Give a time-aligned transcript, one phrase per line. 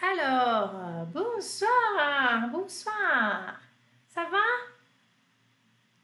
[0.00, 3.60] Alors, bonsoir, bonsoir.
[4.06, 4.44] Ça va?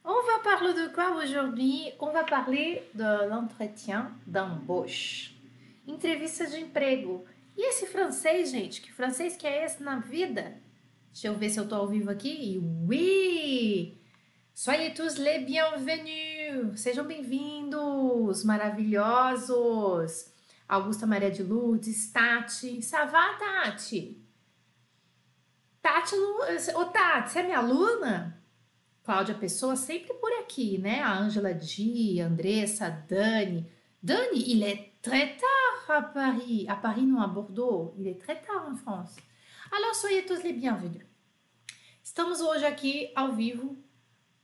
[0.04, 1.90] On va parler de quoi aujourd'hui?
[1.98, 5.32] On va parler de l'entretien d'embauche.
[5.88, 7.24] Entrevista de emprego.
[7.56, 8.82] E esse francês, gente?
[8.82, 10.52] Que francês que é esse na vida?
[11.12, 12.60] Deixa eu ver se eu tô vivo aqui.
[12.86, 13.96] Oui!
[14.54, 16.33] Soyez tous les bienvenus!
[16.76, 20.32] Sejam bem-vindos, maravilhosos!
[20.68, 22.80] Augusta Maria de Lourdes, Tati.
[22.80, 24.24] Savá, Tati?
[25.82, 26.14] Tati,
[26.76, 28.40] ô Tati, você é minha aluna?
[29.02, 31.00] Cláudia Pessoa sempre por aqui, né?
[31.00, 33.68] A Ângela Di, Andressa, Dani.
[34.00, 36.66] Dani, il est très tard à Paris.
[36.68, 37.94] À Paris, non, à Bordeaux.
[37.98, 39.16] Il est très tard en France.
[39.72, 41.04] Alors, soyez tous les bienvenus.
[42.02, 43.76] Estamos hoje aqui ao vivo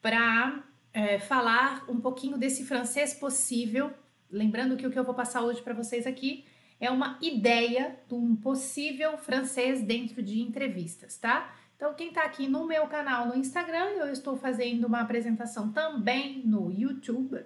[0.03, 3.93] para é, falar um pouquinho desse francês possível
[4.31, 6.45] Lembrando que o que eu vou passar hoje para vocês aqui
[6.79, 11.53] é uma ideia de um possível francês dentro de entrevistas, tá?
[11.77, 16.43] Então, quem está aqui no meu canal no Instagram, eu estou fazendo uma apresentação também
[16.47, 17.45] no YouTube.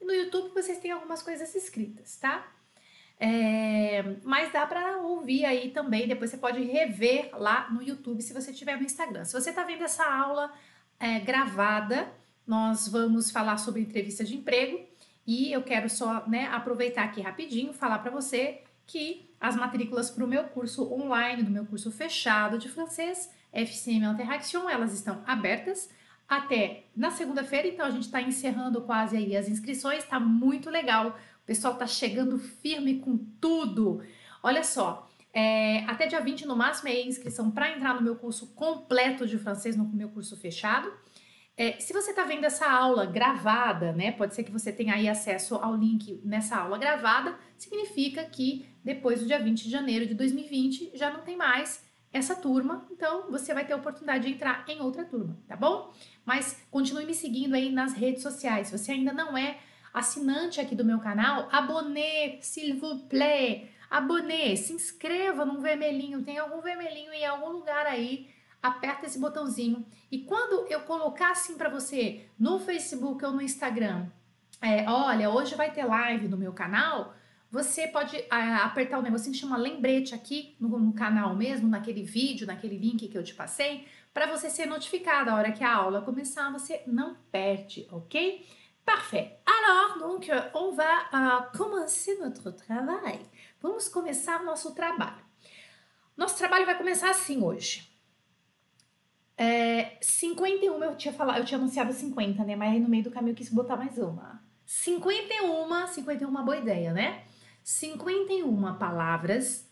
[0.00, 2.46] E no YouTube vocês têm algumas coisas escritas, tá?
[3.18, 6.06] É, mas dá para ouvir aí também.
[6.06, 9.24] Depois você pode rever lá no YouTube se você tiver no Instagram.
[9.24, 10.52] Se você está vendo essa aula
[10.98, 12.10] é, gravada,
[12.50, 14.80] nós vamos falar sobre entrevista de emprego.
[15.24, 20.24] E eu quero só né, aproveitar aqui rapidinho falar para você que as matrículas para
[20.24, 25.88] o meu curso online, do meu curso fechado de francês, FCM Interaction, elas estão abertas
[26.28, 31.10] até na segunda-feira, então a gente está encerrando quase aí as inscrições, está muito legal.
[31.44, 34.02] O pessoal está chegando firme com tudo.
[34.42, 38.16] Olha só, é, até dia 20 no máximo é a inscrição para entrar no meu
[38.16, 40.92] curso completo de francês, no meu curso fechado.
[41.56, 44.12] É, se você está vendo essa aula gravada, né?
[44.12, 49.20] Pode ser que você tenha aí acesso ao link nessa aula gravada, significa que depois
[49.20, 53.54] do dia 20 de janeiro de 2020 já não tem mais essa turma, então você
[53.54, 55.92] vai ter a oportunidade de entrar em outra turma, tá bom?
[56.24, 58.68] Mas continue me seguindo aí nas redes sociais.
[58.68, 59.58] Se você ainda não é
[59.94, 63.68] assinante aqui do meu canal, abonnez, s'il vous plaît.
[63.88, 68.28] Abonnez, se inscreva num vermelhinho, tem algum vermelhinho em algum lugar aí
[68.62, 74.06] aperta esse botãozinho e quando eu colocar assim para você no Facebook ou no Instagram,
[74.60, 77.14] é, olha, hoje vai ter live no meu canal,
[77.50, 82.02] você pode a, apertar o negocinho que chama lembrete aqui no, no, canal mesmo, naquele
[82.02, 85.74] vídeo, naquele link que eu te passei, para você ser notificado a hora que a
[85.74, 88.46] aula começar, você não perde, ok?
[88.84, 89.36] Parfait.
[89.46, 93.20] Alors, donc, on va uh, commencer notre travail.
[93.60, 95.24] Vamos começar nosso trabalho.
[96.16, 97.89] Nosso trabalho vai começar assim hoje.
[99.42, 102.54] É, 51 eu tinha falado, eu tinha anunciado 50, né?
[102.54, 104.44] Mas aí no meio do caminho eu quis botar mais uma.
[104.66, 107.22] 51, 51 é uma boa ideia, né?
[107.64, 109.66] 51 palavras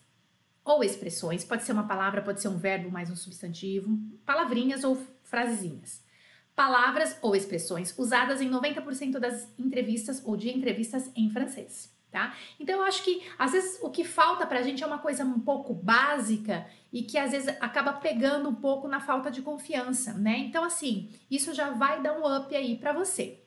[0.65, 4.97] ou expressões, pode ser uma palavra, pode ser um verbo mais um substantivo, palavrinhas ou
[5.23, 6.03] frasezinhas.
[6.55, 12.35] Palavras ou expressões usadas em 90% das entrevistas ou de entrevistas em francês tá?
[12.59, 15.39] Então eu acho que às vezes o que falta pra gente é uma coisa um
[15.39, 20.37] pouco básica e que às vezes acaba pegando um pouco na falta de confiança, né?
[20.39, 23.39] Então assim, isso já vai dar um up aí para você.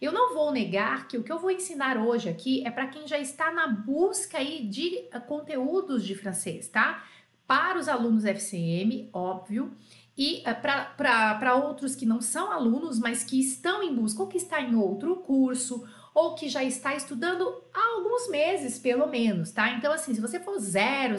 [0.00, 3.06] Eu não vou negar que o que eu vou ensinar hoje aqui é para quem
[3.06, 7.04] já está na busca aí de eh, conteúdos de francês, tá?
[7.46, 9.76] Para os alunos FCM, óbvio,
[10.16, 14.36] e uh, para outros que não são alunos, mas que estão em busca ou que
[14.36, 19.70] está em outro curso ou que já está estudando há alguns meses, pelo menos, tá?
[19.70, 21.18] Então, assim, se você for 000,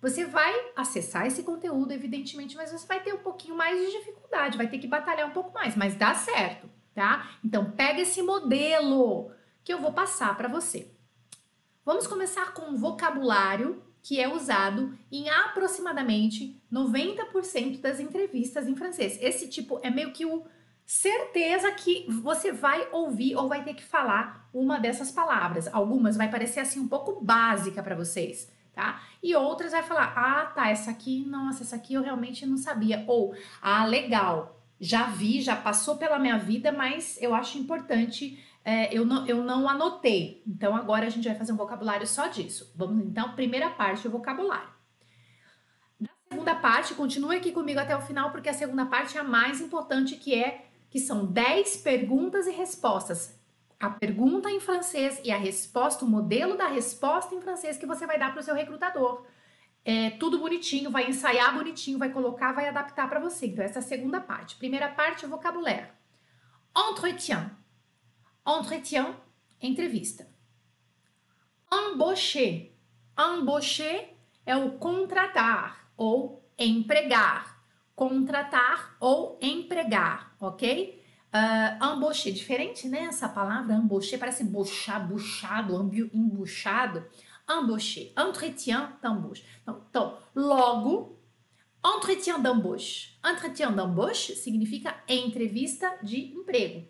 [0.00, 4.56] você vai acessar esse conteúdo, evidentemente, mas você vai ter um pouquinho mais de dificuldade,
[4.56, 7.30] vai ter que batalhar um pouco mais, mas dá certo, tá?
[7.44, 9.30] Então, pega esse modelo
[9.62, 10.90] que eu vou passar para você.
[11.84, 19.16] Vamos começar com um vocabulário que é usado em aproximadamente 90% das entrevistas em francês.
[19.22, 20.44] Esse tipo é meio que o
[20.84, 25.72] certeza que você vai ouvir ou vai ter que falar uma dessas palavras.
[25.72, 29.00] Algumas vai parecer assim um pouco básica para vocês, tá?
[29.22, 33.04] E outras vai falar: "Ah, tá, essa aqui, nossa, essa aqui eu realmente não sabia".
[33.06, 38.96] Ou: "Ah, legal, já vi, já passou pela minha vida, mas eu acho importante é,
[38.96, 40.42] eu, não, eu não anotei.
[40.46, 42.72] Então agora a gente vai fazer um vocabulário só disso.
[42.76, 44.68] Vamos então, primeira parte, o vocabulário.
[46.00, 49.24] Na segunda parte, continue aqui comigo até o final, porque a segunda parte é a
[49.24, 53.34] mais importante, que é que são 10 perguntas e respostas.
[53.80, 58.06] A pergunta em francês e a resposta, o modelo da resposta em francês que você
[58.06, 59.24] vai dar para o seu recrutador.
[59.86, 63.46] É tudo bonitinho, vai ensaiar bonitinho, vai colocar, vai adaptar para você.
[63.46, 64.56] Então, essa é a segunda parte.
[64.56, 65.88] Primeira parte, vocabulário.
[66.76, 67.50] Entretien.
[68.46, 69.16] Entretien,
[69.62, 70.28] entrevista.
[71.72, 72.70] embaucher.
[73.18, 74.10] Embaucher
[74.44, 77.51] é o contratar ou empregar.
[77.94, 81.02] Contratar ou empregar, ok?
[81.32, 83.04] Uh, embaucher, diferente, né?
[83.04, 85.74] Essa palavra embaucher parece bochar, buchado,
[86.12, 87.06] embuchado.
[87.48, 89.44] Embaucher, entretien d'embauche.
[89.62, 91.18] Então, então, logo,
[91.84, 93.18] entretien d'embauche.
[93.24, 96.86] Entretien d'embauche significa entrevista de emprego.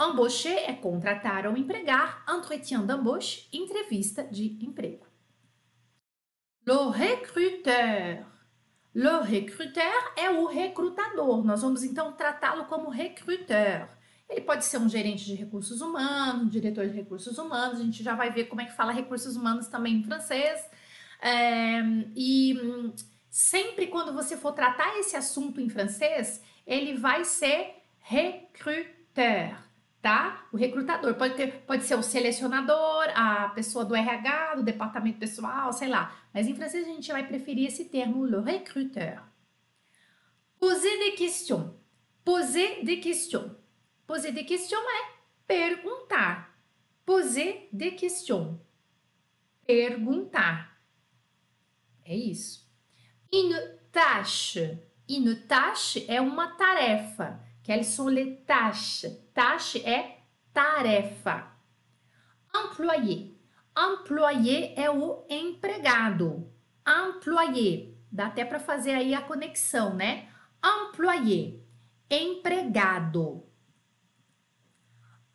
[0.00, 2.24] Embaucher é contratar ou empregar.
[2.28, 5.06] Entretien d'embauche, entrevista de emprego.
[6.66, 8.33] Le recruteur.
[8.94, 11.44] Le recruteur é o recrutador.
[11.44, 13.88] Nós vamos então tratá-lo como recruteur.
[14.28, 17.80] Ele pode ser um gerente de recursos humanos, um diretor de recursos humanos.
[17.80, 20.60] A gente já vai ver como é que fala recursos humanos também em francês.
[21.20, 21.82] É,
[22.14, 22.56] e
[23.28, 29.63] sempre quando você for tratar esse assunto em francês, ele vai ser recruteur
[30.04, 30.46] tá?
[30.52, 35.72] O recrutador pode, ter, pode ser o selecionador, a pessoa do RH, do departamento pessoal,
[35.72, 36.14] sei lá.
[36.30, 39.22] Mas em francês a gente vai preferir esse termo, le recruteur.
[40.60, 41.70] Poser des questions.
[42.22, 43.50] Poser des questions.
[44.06, 45.14] Poser des questions é
[45.46, 46.54] perguntar.
[47.06, 48.60] Poser des questions.
[49.66, 50.78] Perguntar.
[52.04, 52.70] É isso.
[53.32, 53.58] Une
[53.90, 54.78] tâche.
[55.08, 57.40] Une tâche é uma tarefa.
[57.64, 59.06] Quelles sont les tâches?
[59.32, 60.18] Tâche é
[60.52, 61.50] tarefa.
[62.54, 63.34] Employé.
[63.76, 66.52] Employé é o empregado.
[66.86, 67.94] Employé.
[68.12, 70.28] Dá até para fazer aí a conexão, né?
[70.62, 71.58] Employé.
[72.08, 73.42] Empregado.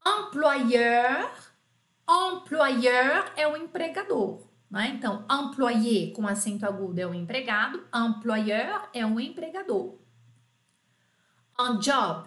[0.05, 1.31] Employeur.
[2.07, 4.47] Employeur é o empregador.
[4.69, 4.93] Né?
[4.95, 9.97] Então, employé com acento agudo é o empregado, employeur é o empregador.
[11.59, 12.25] Un job.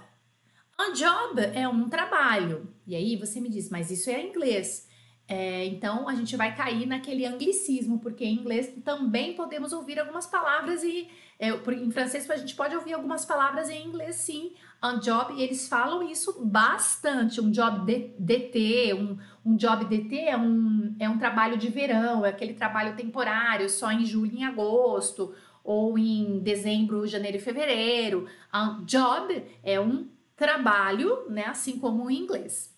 [0.78, 2.68] Un job é um trabalho.
[2.86, 4.86] E aí você me diz, mas isso é inglês.
[5.26, 10.26] É, então a gente vai cair naquele anglicismo, porque em inglês também podemos ouvir algumas
[10.26, 11.08] palavras e
[11.38, 14.52] é, em francês a gente pode ouvir algumas palavras em inglês sim,
[14.84, 17.40] un job, e eles falam isso bastante.
[17.40, 22.26] Um job de, DT, um, um job DT é um, é um trabalho de verão,
[22.26, 27.40] é aquele trabalho temporário, só em julho e em agosto ou em dezembro, janeiro e
[27.40, 28.28] fevereiro.
[28.52, 31.44] Um job é um trabalho, né?
[31.46, 32.76] Assim como em inglês.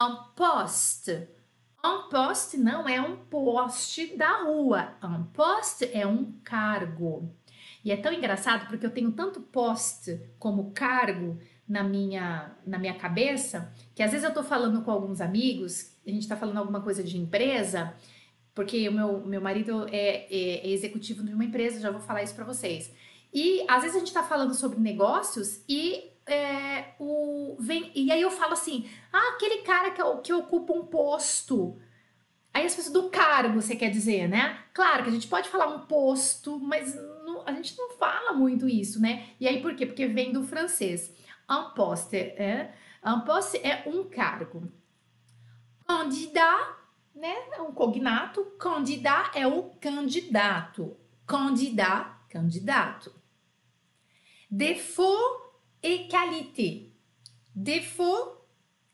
[0.00, 1.28] Um post.
[1.84, 4.94] Um post não é um poste da rua.
[5.02, 7.34] Um post é um cargo.
[7.84, 11.38] E é tão engraçado porque eu tenho tanto post como cargo
[11.68, 16.10] na minha, na minha cabeça que às vezes eu tô falando com alguns amigos, a
[16.10, 17.94] gente tá falando alguma coisa de empresa
[18.56, 22.22] porque o meu, meu marido é, é, é executivo de uma empresa, já vou falar
[22.22, 22.90] isso para vocês.
[23.32, 28.22] E às vezes a gente está falando sobre negócios e é, o, vem, e aí
[28.22, 31.78] eu falo assim: ah, aquele cara que, que ocupa um posto.
[32.54, 34.58] Aí as pessoas do cargo, você quer dizer, né?
[34.72, 36.94] Claro que a gente pode falar um posto, mas
[37.26, 39.26] não, a gente não fala muito isso, né?
[39.38, 39.84] E aí por quê?
[39.84, 41.14] Porque vem do francês.
[41.48, 42.72] Un poste, é,
[43.04, 44.72] un poste é um cargo.
[45.86, 46.75] Candidat
[47.16, 47.34] né?
[47.52, 48.44] É um cognato.
[48.58, 50.96] Candidat é o candidato.
[51.26, 53.12] Candidat, candidato.
[54.50, 55.40] Défaut
[55.82, 56.92] et qualité.
[57.54, 58.46] Défaut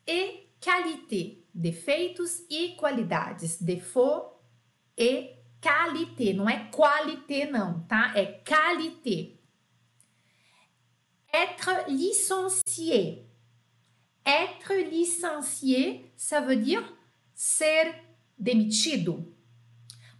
[0.07, 1.45] et qualité.
[1.53, 3.61] Defeitos e qualidades.
[3.61, 4.39] Défaut
[4.97, 6.33] e qualité.
[6.33, 8.13] Não é qualité, não, tá?
[8.15, 9.39] É qualité.
[11.31, 13.27] Être licencié.
[14.25, 16.81] Être licencié, ça veut dire
[17.35, 17.93] ser
[18.37, 19.33] demitido.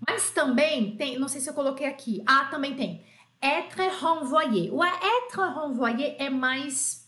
[0.06, 2.22] Mas também tem, não sei se eu coloquei aqui.
[2.26, 3.04] Ah, também tem.
[3.42, 4.72] Être renvoyé.
[4.72, 7.04] O être renvoyé é mais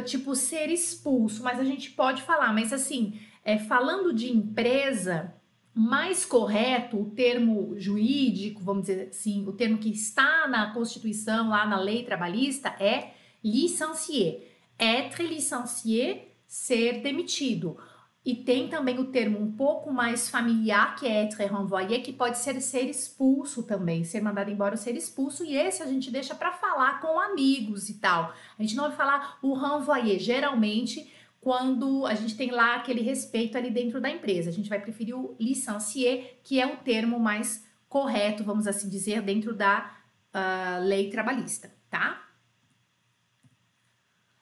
[0.00, 5.32] tipo ser expulso, mas a gente pode falar, mas assim, é, falando de empresa,
[5.74, 11.66] mais correto, o termo jurídico, vamos dizer assim, o termo que está na Constituição, lá
[11.66, 14.40] na lei trabalhista, é licencié.
[14.78, 17.76] Être licencié, ser demitido.
[18.24, 22.38] E tem também o termo um pouco mais familiar, que é être renvoyé, que pode
[22.38, 25.44] ser ser expulso também, ser mandado embora ou ser expulso.
[25.44, 28.34] E esse a gente deixa para falar com amigos e tal.
[28.58, 33.58] A gente não vai falar o renvoyé, geralmente quando a gente tem lá aquele respeito
[33.58, 34.48] ali dentro da empresa.
[34.48, 39.20] A gente vai preferir o licencié, que é o termo mais correto, vamos assim dizer,
[39.20, 39.94] dentro da
[40.34, 42.26] uh, lei trabalhista, tá?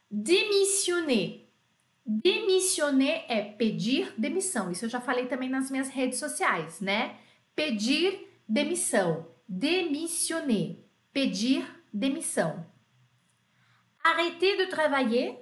[0.09, 1.42] Demissionner
[2.05, 4.71] Demissioner é pedir demissão.
[4.71, 7.17] Isso eu já falei também nas minhas redes sociais, né?
[7.55, 9.29] Pedir demissão.
[9.49, 10.79] Demissioner.
[11.13, 12.67] Pedir demissão.
[14.03, 15.39] Arrêter de travailler.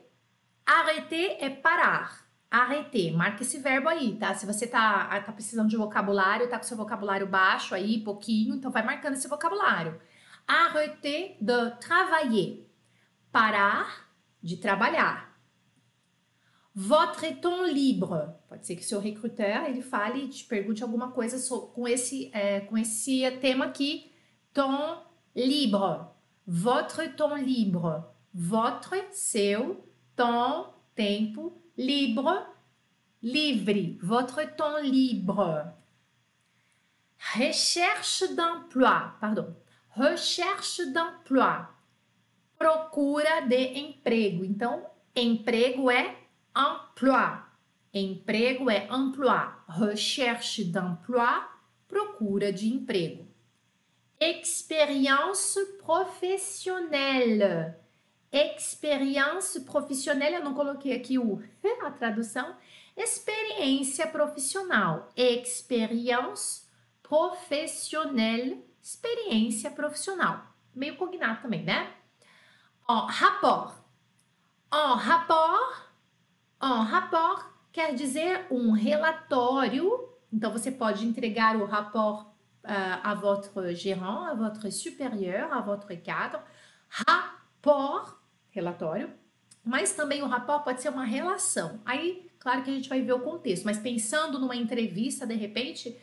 [0.66, 2.28] Arrêter é parar.
[2.50, 3.12] arrêter.
[3.12, 4.34] Marca esse verbo aí, tá?
[4.34, 8.70] Se você tá, tá precisando de vocabulário, tá com seu vocabulário baixo aí, pouquinho, então
[8.70, 10.00] vai marcando esse vocabulário.
[10.46, 12.66] Arrêter de travailler.
[13.30, 14.10] Parar
[14.42, 15.29] de trabalhar.
[16.82, 18.32] Votre temps libre.
[18.48, 21.36] Pode ser que o seu recruteur ele fale, te pergunte alguma coisa
[21.74, 24.10] com esse, é, com esse tema aqui.
[24.54, 25.02] Temps
[25.36, 26.06] libre.
[26.46, 28.02] Votre temps libre.
[28.32, 29.84] Votre, seu,
[30.16, 32.46] temps, tempo, libre,
[33.22, 33.98] livre.
[34.02, 35.74] Votre temps libre.
[37.34, 39.18] Recherche d'emploi.
[39.20, 39.54] Pardon.
[39.90, 41.68] Recherche d'emploi.
[42.56, 44.46] Procura de emprego.
[44.46, 46.19] Então, emprego é
[46.56, 47.42] emploi.
[47.92, 49.48] Emprego é emploi.
[49.68, 51.42] Recherche d'emploi,
[51.88, 53.26] procura de emprego.
[54.20, 57.74] Expérience professionnelle.
[58.32, 61.42] Experiência profissional, eu não coloquei aqui o,
[61.82, 62.56] a tradução.
[62.96, 65.08] Experiência profissional.
[65.16, 66.68] Experience
[67.02, 68.64] professionnelle.
[68.80, 70.46] Experiência profissional.
[70.74, 71.92] Meio cognato também, né?
[72.88, 73.74] En rapport.
[74.72, 75.89] En rapport.
[76.60, 80.08] En rapport quer dizer um relatório.
[80.32, 82.26] Então, você pode entregar o rapport
[82.64, 86.40] uh, à votre gérant, à votre supérieur, à votre cadre.
[86.88, 89.10] Rapport relatório,
[89.64, 91.80] mas também o rapport pode ser uma relação.
[91.84, 95.96] Aí, claro que a gente vai ver o contexto, mas pensando numa entrevista, de repente,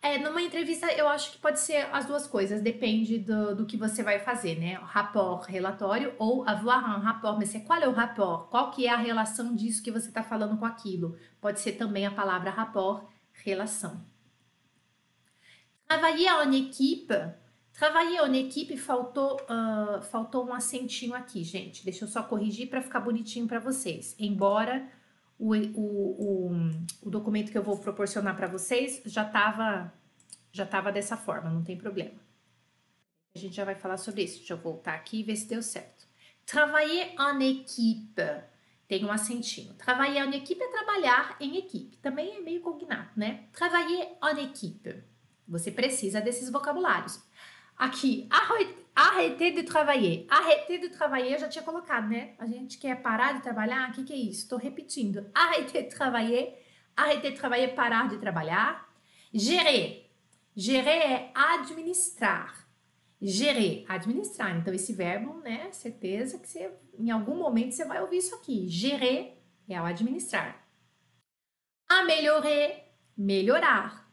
[0.00, 3.76] é, numa entrevista eu acho que pode ser as duas coisas, depende do, do que
[3.76, 4.74] você vai fazer, né?
[4.74, 8.48] Rapport, relatório, ou avoir un rapport, mas é, qual é o rapport?
[8.48, 11.16] Qual que é a relação disso que você está falando com aquilo?
[11.40, 14.00] Pode ser também a palavra rapport, relação.
[15.86, 17.14] Travailler en équipe
[17.78, 21.84] Travailler en equipe faltou, uh, faltou um acentinho aqui, gente.
[21.84, 24.16] Deixa eu só corrigir para ficar bonitinho para vocês.
[24.18, 24.84] Embora
[25.38, 26.70] o, o, o,
[27.02, 29.92] o, documento que eu vou proporcionar para vocês já estava
[30.50, 32.18] já tava dessa forma, não tem problema.
[33.34, 34.38] A gente já vai falar sobre isso.
[34.38, 36.06] Deixa eu voltar aqui e ver se deu certo.
[36.44, 38.22] Travailler en équipe.
[38.88, 39.74] Tem um acentinho.
[39.74, 41.96] Travailler en équipe é trabalhar em equipe.
[41.98, 43.44] Também é meio cognato, né?
[43.52, 45.04] Travailler en équipe.
[45.46, 47.20] Você precisa desses vocabulários.
[47.78, 48.28] Aqui,
[48.92, 50.26] arrêter de travailler.
[50.28, 52.34] Arrêter de travailler eu já tinha colocado, né?
[52.36, 53.90] A gente quer parar de trabalhar?
[53.90, 54.42] O que, que é isso?
[54.42, 55.30] Estou repetindo.
[55.32, 56.60] Arrêter de travailler.
[56.96, 58.92] Arrêter de travailler, parar de trabalhar.
[59.32, 60.10] Gérer.
[60.56, 62.68] Gérer é administrar.
[63.22, 64.56] Gérer, administrar.
[64.56, 65.70] Então, esse verbo, né?
[65.70, 68.68] Certeza que você, em algum momento você vai ouvir isso aqui.
[68.68, 70.66] Gérer é o administrar.
[71.88, 74.07] Améliorer, melhorar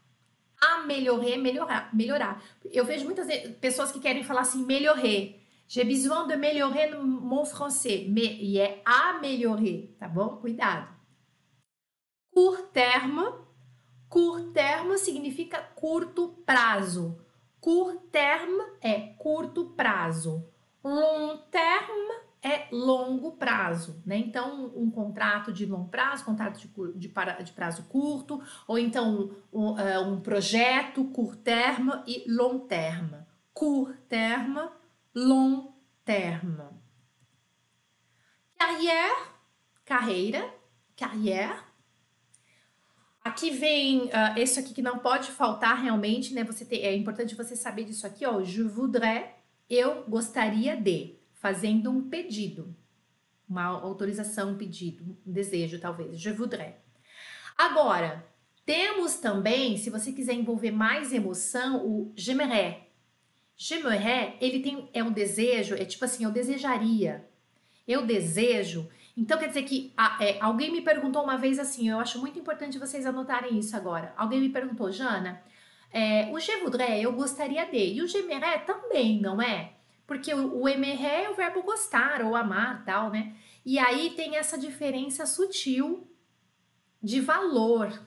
[0.86, 2.42] melhorer, melhorar, melhorar.
[2.64, 3.26] Eu vejo muitas
[3.60, 5.46] pessoas que querem falar assim, melhorer.
[5.68, 8.06] J'ai besoin de melhorer mon français.
[8.06, 10.36] E é améliorer, tá bom?
[10.36, 10.88] Cuidado.
[12.32, 13.24] Court terme.
[14.08, 17.18] Court terme significa curto prazo.
[17.60, 20.48] Court terme é curto prazo.
[20.84, 24.16] Long terme é longo prazo, né?
[24.16, 27.08] Então, um, contrato de longo prazo, contrato de, de,
[27.44, 33.18] de prazo curto, ou então um, um, é, projeto curto termo e long terme.
[33.52, 34.68] Court terme,
[35.14, 35.72] long
[36.04, 36.64] terme.
[38.56, 39.16] Carrière,
[39.84, 40.54] carreira,
[40.94, 41.64] carrière.
[43.24, 46.44] Aqui vem uh, esse aqui que não pode faltar realmente, né?
[46.44, 48.40] Você ter, é importante você saber disso aqui, ó.
[48.42, 49.30] Je voudrais,
[49.68, 52.74] eu gostaria de fazendo um pedido,
[53.48, 56.20] uma autorização, um pedido, um desejo, talvez.
[56.20, 56.74] Je voudrais.
[57.56, 58.26] Agora,
[58.64, 62.78] temos também, se você quiser envolver mais emoção, o j'aimerais.
[63.56, 67.24] J'aimerais, ele tem é um desejo, é tipo assim, eu desejaria.
[67.86, 68.88] Eu desejo.
[69.16, 72.76] Então quer dizer que é, alguém me perguntou uma vez assim, eu acho muito importante
[72.76, 74.12] vocês anotarem isso agora.
[74.16, 75.40] Alguém me perguntou, Jana,
[75.92, 79.75] é, o je voudrais, eu gostaria de, e o j'aimerais também, não é?
[80.06, 83.34] Porque o, o é o verbo gostar ou amar, tal, né?
[83.64, 86.08] E aí tem essa diferença sutil
[87.02, 88.00] de valor.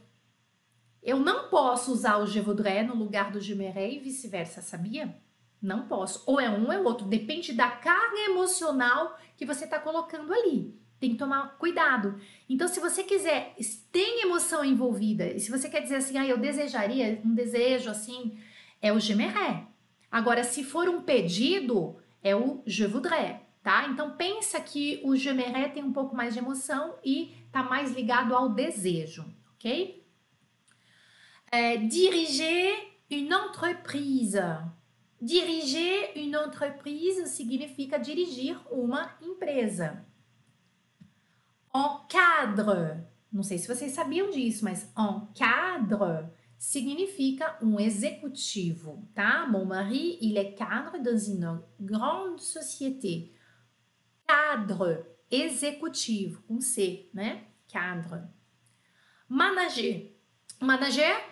[1.03, 5.17] Eu não posso usar o je voudrais no lugar do je e vice-versa, sabia?
[5.61, 6.23] Não posso.
[6.25, 7.05] Ou é um ou é outro.
[7.05, 10.77] Depende da carga emocional que você está colocando ali.
[10.99, 12.19] Tem que tomar cuidado.
[12.47, 13.55] Então, se você quiser,
[13.91, 18.37] tem emoção envolvida, e se você quer dizer assim, ah, eu desejaria, um desejo assim,
[18.81, 19.68] é o j'aimerais.
[20.11, 23.87] Agora, se for um pedido, é o je voudrais, tá?
[23.87, 27.91] Então pensa que o je j'aimerais tem um pouco mais de emoção e tá mais
[27.91, 29.25] ligado ao desejo,
[29.55, 30.03] ok?
[31.51, 34.39] É, diriger une entreprise.
[35.21, 40.05] Diriger une entreprise significa dirigir uma empresa.
[41.73, 43.09] Encadre.
[43.31, 49.47] não sei se vocês sabiam disso, mas en cadre significa um executivo, tá?
[49.47, 53.31] Mon mari, il est cadre dans une grande société.
[54.27, 57.45] Cadre, executivo, com C, né?
[57.71, 58.27] Cadre.
[59.29, 60.11] Manager.
[60.59, 61.23] Manager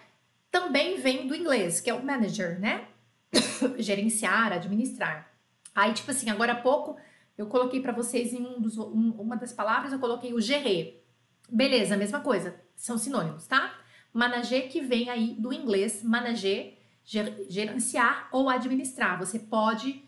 [0.50, 2.88] também vem do inglês, que é o manager, né?
[3.78, 5.30] Gerenciar, administrar.
[5.76, 6.98] Aí, tipo assim, agora há pouco
[7.38, 11.06] eu coloquei para vocês em um dos, um, uma das palavras, eu coloquei o gérer.
[11.50, 13.77] Beleza, mesma coisa, são sinônimos, tá?
[14.18, 19.20] Manager que vem aí do inglês manager, gerenciar ou administrar.
[19.20, 20.04] Você pode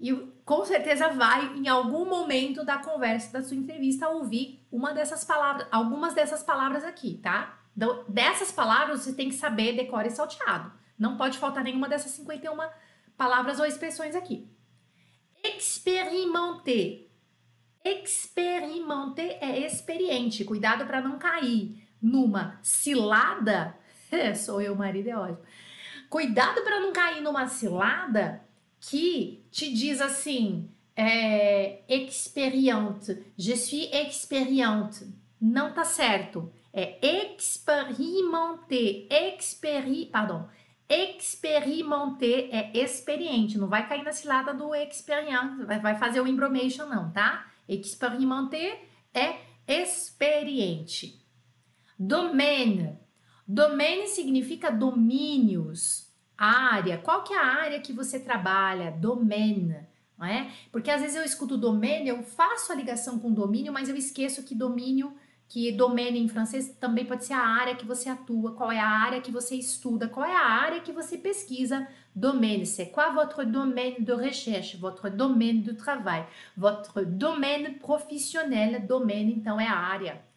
[0.00, 0.12] e
[0.44, 5.68] com certeza vai em algum momento da conversa da sua entrevista ouvir uma dessas palavras,
[5.70, 7.60] algumas dessas palavras aqui, tá?
[7.76, 10.72] Então, dessas palavras você tem que saber decore salteado.
[10.98, 12.56] Não pode faltar nenhuma dessas 51
[13.16, 14.48] palavras ou expressões aqui.
[15.44, 17.06] Experimentar.
[17.84, 20.44] Experimentar é experiente.
[20.44, 23.74] Cuidado para não cair numa cilada,
[24.12, 25.38] é, sou eu, marido, é ótimo.
[26.10, 28.42] Cuidado para não cair numa cilada
[28.78, 35.08] que te diz assim, é, experiente, je suis experiente.
[35.40, 36.52] Não tá certo.
[36.72, 40.46] É experimenté, experi, pardon,
[40.88, 43.56] experimenté é experiente.
[43.56, 47.46] Não vai cair na cilada do experiente, vai fazer o embromation não, tá?
[47.68, 48.82] Experimenté
[49.14, 51.23] é experiente.
[51.98, 52.98] Domaine.
[53.46, 56.98] Domaine significa domínios, área.
[56.98, 58.90] Qual que é a área que você trabalha?
[58.90, 59.76] Domaine,
[60.18, 60.50] não é?
[60.72, 64.42] Porque às vezes eu escuto domaine, eu faço a ligação com domínio, mas eu esqueço
[64.42, 65.14] que domínio,
[65.48, 68.88] que domaine em francês também pode ser a área que você atua, qual é a
[68.88, 71.86] área que você estuda, qual é a área que você pesquisa.
[72.16, 76.24] Domaine, c'est quoi votre domaine de recherche, votre domaine de travail,
[76.56, 80.33] votre domaine professionnel, domaine então é a área.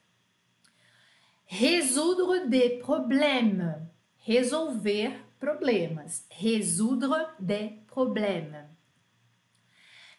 [1.49, 3.87] Résoudre des problèmes.
[4.25, 6.25] Resolver problemas.
[6.29, 8.67] Résoudre des problèmes.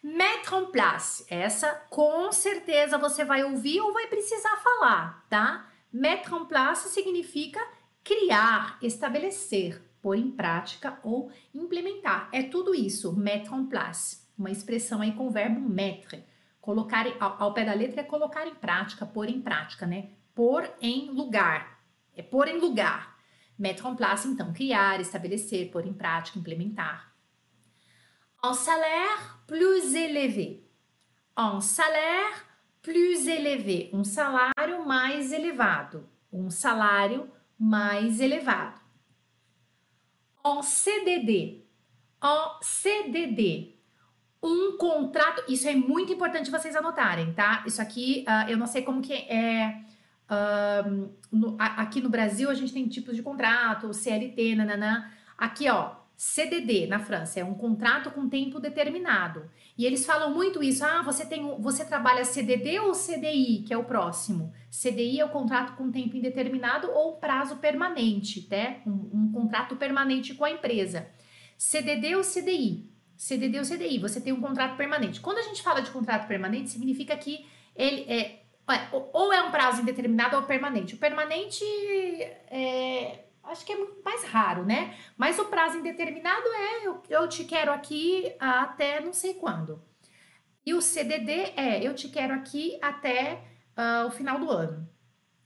[0.01, 1.23] Mettre en place.
[1.29, 5.69] Essa com certeza você vai ouvir ou vai precisar falar, tá?
[5.93, 7.59] Mettre en place significa
[8.03, 12.29] criar, estabelecer, pôr em prática ou implementar.
[12.31, 14.27] É tudo isso, mettre en place.
[14.35, 16.23] Uma expressão aí com o verbo mettre.
[16.59, 20.09] Colocar ao, ao pé da letra é colocar em prática, pôr em prática, né?
[20.39, 21.83] Pôr em lugar.
[22.15, 23.19] É pôr em lugar.
[23.57, 27.13] Mettre en place, então, criar, estabelecer, pôr em prática, implementar.
[28.41, 30.63] Un salaire plus élevé.
[31.37, 32.45] Un salaire
[32.81, 33.89] plus élevé.
[33.91, 36.09] Um salário mais elevado.
[36.31, 38.79] Um salário mais elevado.
[40.41, 41.65] En CDD.
[42.23, 43.77] En CDD.
[44.41, 45.51] Um contrato.
[45.51, 47.61] Isso é muito importante vocês anotarem, tá?
[47.67, 49.88] Isso aqui, uh, eu não sei como que é
[51.31, 55.09] No, a, aqui no Brasil a gente tem tipos de contrato, CLT, nananã.
[55.37, 59.49] Aqui, ó, CDD na França é um contrato com tempo determinado.
[59.77, 60.83] E eles falam muito isso.
[60.83, 64.51] Ah, você tem, você trabalha CDD ou CDI, que é o próximo.
[64.69, 68.81] CDI é o contrato com tempo indeterminado ou prazo permanente, né?
[68.85, 71.07] Um, um contrato permanente com a empresa.
[71.57, 72.91] CDD ou CDI?
[73.15, 73.99] CDD ou CDI?
[73.99, 75.21] Você tem um contrato permanente.
[75.21, 77.45] Quando a gente fala de contrato permanente, significa que
[77.77, 78.38] ele é
[78.91, 80.95] ou é um prazo indeterminado ou permanente.
[80.95, 81.63] O permanente
[82.49, 84.95] é, acho que é mais raro, né?
[85.17, 89.81] Mas o prazo indeterminado é eu, eu te quero aqui até não sei quando.
[90.65, 93.41] E o CDD é eu te quero aqui até
[93.75, 94.87] uh, o final do ano.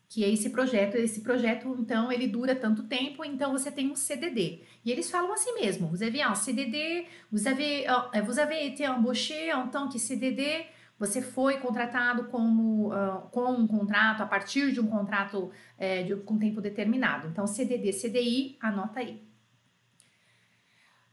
[0.09, 3.95] Que é esse projeto, esse projeto, então, ele dura tanto tempo, então você tem um
[3.95, 4.61] CDD.
[4.85, 8.87] E eles falam assim mesmo, vous avez un CDD, vous avez, uh, vous avez été
[8.87, 14.71] embauché en tant que CDD você foi contratado como, uh, com um contrato, a partir
[14.71, 17.27] de um contrato é, de, com tempo determinado.
[17.27, 19.21] Então, CDD, CDI, anota aí.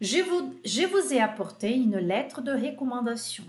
[0.01, 3.45] Je vous, je vous ai apporté une lettre de recommandation.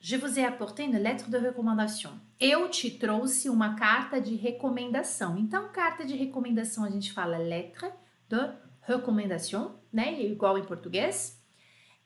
[0.00, 2.10] Je vous ai apporté une lettre de recommandation.
[2.40, 5.38] Eu te trouxe uma carta de recomendação.
[5.38, 7.88] Então, carta de recomendação a gente fala lettre
[8.28, 10.20] de recommandation, né?
[10.22, 11.40] Igual em português.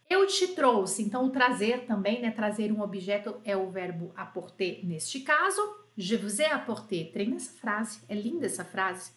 [0.08, 2.30] Eu te trouxe, então trazer também, né?
[2.30, 5.60] Trazer um objeto é o verbo apporter neste caso.
[5.96, 7.10] Je vous ai apporté.
[7.12, 9.10] Treina essa frase, é linda essa frase.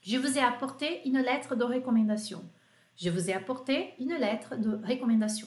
[0.00, 2.42] Je vous ai apporté une lettre de recommandation.
[2.96, 5.46] Je vous ai apporté une lettre de recommandation.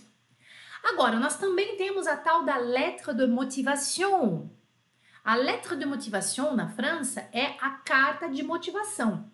[0.82, 4.50] Agora, nós também temos a tal da lettre de motivation.
[5.26, 9.30] A lettre de motivation na França é a carta de motivação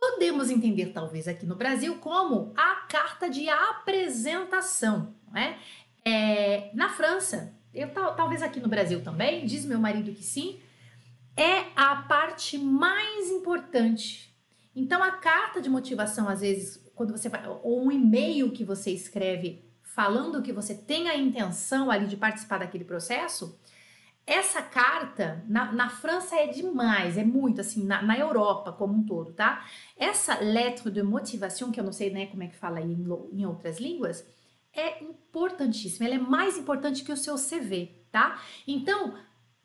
[0.00, 5.58] podemos entender talvez aqui no Brasil como a carta de apresentação, não é?
[6.04, 10.58] é na França, eu talvez aqui no Brasil também, diz meu marido que sim,
[11.36, 14.34] é a parte mais importante.
[14.74, 18.90] Então, a carta de motivação, às vezes, quando você vai, ou um e-mail que você
[18.90, 23.58] escreve falando que você tem a intenção ali de participar daquele processo,
[24.26, 29.04] essa carta, na, na, França é demais, é muito assim, na, na, Europa como um
[29.04, 29.66] todo, tá?
[29.96, 33.44] Essa lettre de motivação, que eu não sei né, como é que fala em, em
[33.44, 34.24] outras línguas,
[34.72, 38.40] é importantíssima, ela é mais importante que o seu CV, tá?
[38.66, 39.14] Então,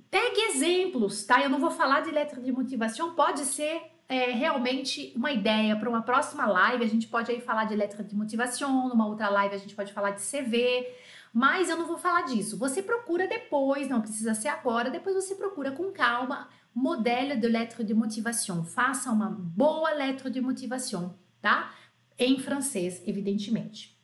[0.09, 1.43] pegue exemplos, tá?
[1.43, 5.89] Eu não vou falar de letra de motivação, pode ser é, realmente uma ideia para
[5.89, 6.83] uma próxima live.
[6.83, 9.93] A gente pode aí falar de letra de motivação, numa outra live a gente pode
[9.93, 10.87] falar de CV,
[11.35, 12.57] mas eu não vou falar disso.
[12.57, 17.83] Você procura depois, não precisa ser agora, depois você procura com calma modelo de letra
[17.83, 18.63] de motivação.
[18.63, 21.75] Faça uma boa letra de motivação, tá?
[22.17, 23.99] Em francês, evidentemente.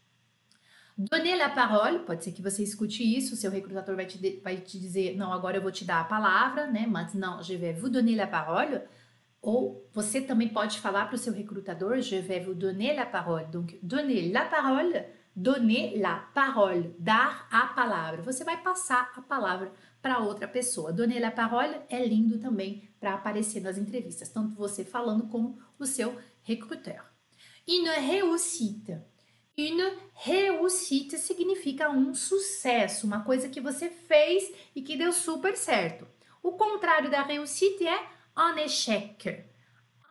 [0.98, 4.78] Donner la parole, pode ser que você escute isso, seu recrutador vai te, vai te
[4.78, 6.86] dizer, não, agora eu vou te dar a palavra, né?
[6.86, 8.82] Maintenant, je vais vous donner la parole.
[9.42, 13.50] Ou você também pode falar para o seu recrutador, je vais vous donner la parole.
[13.50, 18.22] Donc, donner la parole, donner la parole, dar a palavra.
[18.22, 20.92] Você vai passar a palavra para outra pessoa.
[20.92, 25.86] Donner la parole é lindo também para aparecer nas entrevistas, tanto você falando como o
[25.86, 27.04] seu recruteur.
[27.68, 28.98] Une réussite.
[29.58, 36.08] Une réussite significa um sucesso, uma coisa que você fez e que deu super certo.
[36.42, 38.00] O contrário da réussite é
[38.36, 39.46] un échec.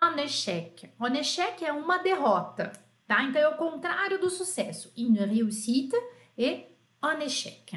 [0.02, 0.92] Un échec.
[1.00, 2.72] Un échec é uma derrota,
[3.10, 3.24] tá?
[3.24, 4.92] Então é o contrário do sucesso.
[4.96, 5.96] Une réussite
[6.38, 6.66] e
[7.02, 7.76] un échec.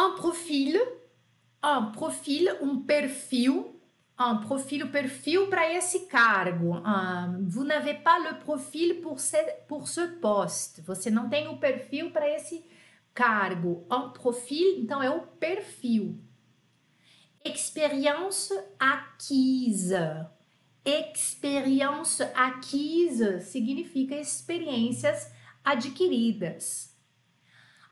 [0.00, 0.80] Un profil,
[1.62, 3.78] un profil, um perfil,
[4.18, 6.78] un profil, perfil para esse cargo.
[6.78, 9.36] Um, vous n'avez pas le profil pour ce,
[9.68, 10.80] pour ce poste.
[10.86, 12.64] Você não tem o perfil para esse
[13.12, 13.86] cargo.
[13.90, 16.18] Un profil, então é o perfil.
[17.44, 19.98] Expérience acquise.
[20.84, 25.30] Experiência acquise significa experiências
[25.64, 26.92] adquiridas.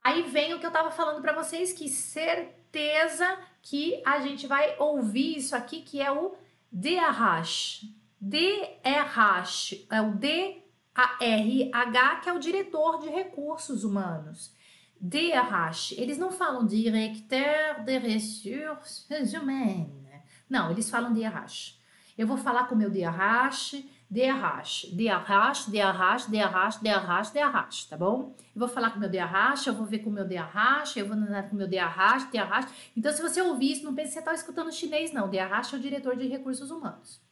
[0.03, 4.76] Aí vem o que eu estava falando para vocês, que certeza que a gente vai
[4.79, 6.35] ouvir isso aqui, que é o
[6.72, 7.87] DRH.
[8.20, 14.55] DRH é o D-A-R-H, que é o diretor de recursos humanos.
[15.00, 15.94] DRH.
[15.96, 19.90] Eles não falam Directeur de Ressources Humaines.
[20.48, 21.79] Não, eles falam DRH.
[22.20, 28.37] Eu vou falar com o meu DRH, DRH, DRH, DRH, DRH, DRH, DRH, tá bom?
[28.54, 31.06] Eu vou falar com o meu DRH, eu vou ver com o meu DRH, eu
[31.06, 32.68] vou andar com o meu DRH, DRH.
[32.94, 35.30] Então, se você ouvir isso, não pense que você está escutando chinês, não.
[35.30, 37.22] DRH é o diretor de recursos humanos.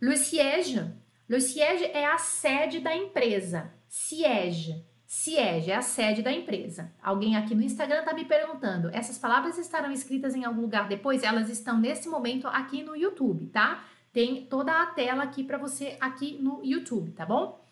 [0.00, 0.90] Le siège.
[1.28, 3.74] Le siège é a sede da empresa.
[3.86, 6.92] Siège Siege é a sede da empresa.
[7.00, 11.22] Alguém aqui no Instagram está me perguntando: essas palavras estarão escritas em algum lugar depois?
[11.22, 13.84] Elas estão nesse momento aqui no YouTube, tá?
[14.12, 17.64] Tem toda a tela aqui para você aqui no YouTube, tá bom?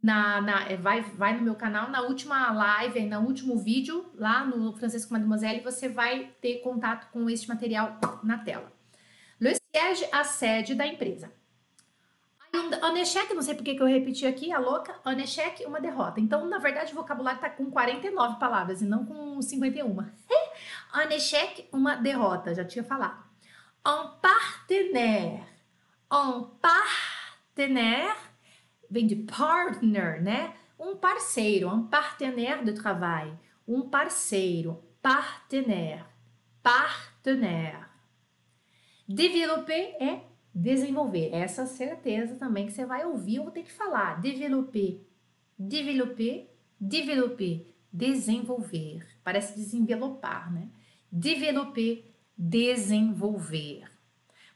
[0.00, 4.44] Na, na, é, vai, vai no meu canal, na última live, no último vídeo, lá
[4.44, 8.72] no Francisco Mademoiselle, você vai ter contato com este material na tela.
[9.40, 11.32] Le siège, a sede da empresa.
[12.82, 14.98] Onechek, não sei porque que eu repeti aqui, a louca.
[15.04, 16.20] Onechek, uma derrota.
[16.20, 19.96] Então, na verdade, o vocabulário tá com 49 palavras e não com 51.
[20.94, 23.22] Onechek, uma derrota, já tinha falado.
[23.86, 25.44] Un partenaire.
[26.10, 28.16] Un partenaire
[28.90, 30.54] vem de partner, né?
[30.78, 33.38] Um parceiro, um partenaire de trabalho.
[33.66, 36.04] Um parceiro, partenaire.
[36.62, 37.86] Partenaire.
[39.08, 40.20] Développer é
[40.58, 41.32] Desenvolver.
[41.32, 44.20] Essa certeza também que você vai ouvir ou ter que falar.
[44.20, 45.00] Developer.
[45.56, 46.50] Developer.
[46.80, 47.64] Developer.
[47.92, 49.06] Desenvolver.
[49.22, 50.68] Parece desenvelopar, né?
[51.12, 52.04] Developer.
[52.36, 53.84] Desenvolver.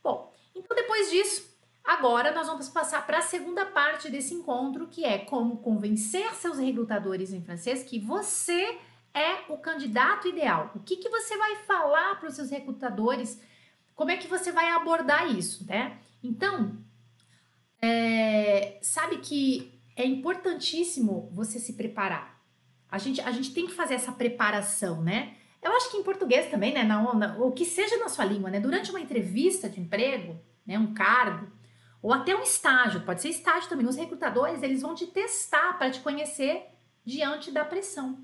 [0.02, 5.04] Bom, então depois disso, agora nós vamos passar para a segunda parte desse encontro, que
[5.04, 8.76] é como convencer seus recrutadores em francês que você
[9.14, 10.72] é o candidato ideal.
[10.74, 13.40] O que, que você vai falar para os seus recrutadores?
[13.94, 15.98] Como é que você vai abordar isso, né?
[16.22, 16.78] Então,
[17.81, 22.40] é, sabe que é importantíssimo você se preparar.
[22.88, 25.35] A gente, a gente tem que fazer essa preparação, né?
[25.62, 26.83] Eu acho que em português também, né?
[26.83, 28.61] Na, na, ou que seja na sua língua, né?
[28.61, 30.78] Durante uma entrevista de emprego, né?
[30.78, 31.50] Um cargo,
[32.02, 33.87] ou até um estágio, pode ser estágio também.
[33.87, 36.66] Os recrutadores, eles vão te testar para te conhecer
[37.05, 38.18] diante da pressão.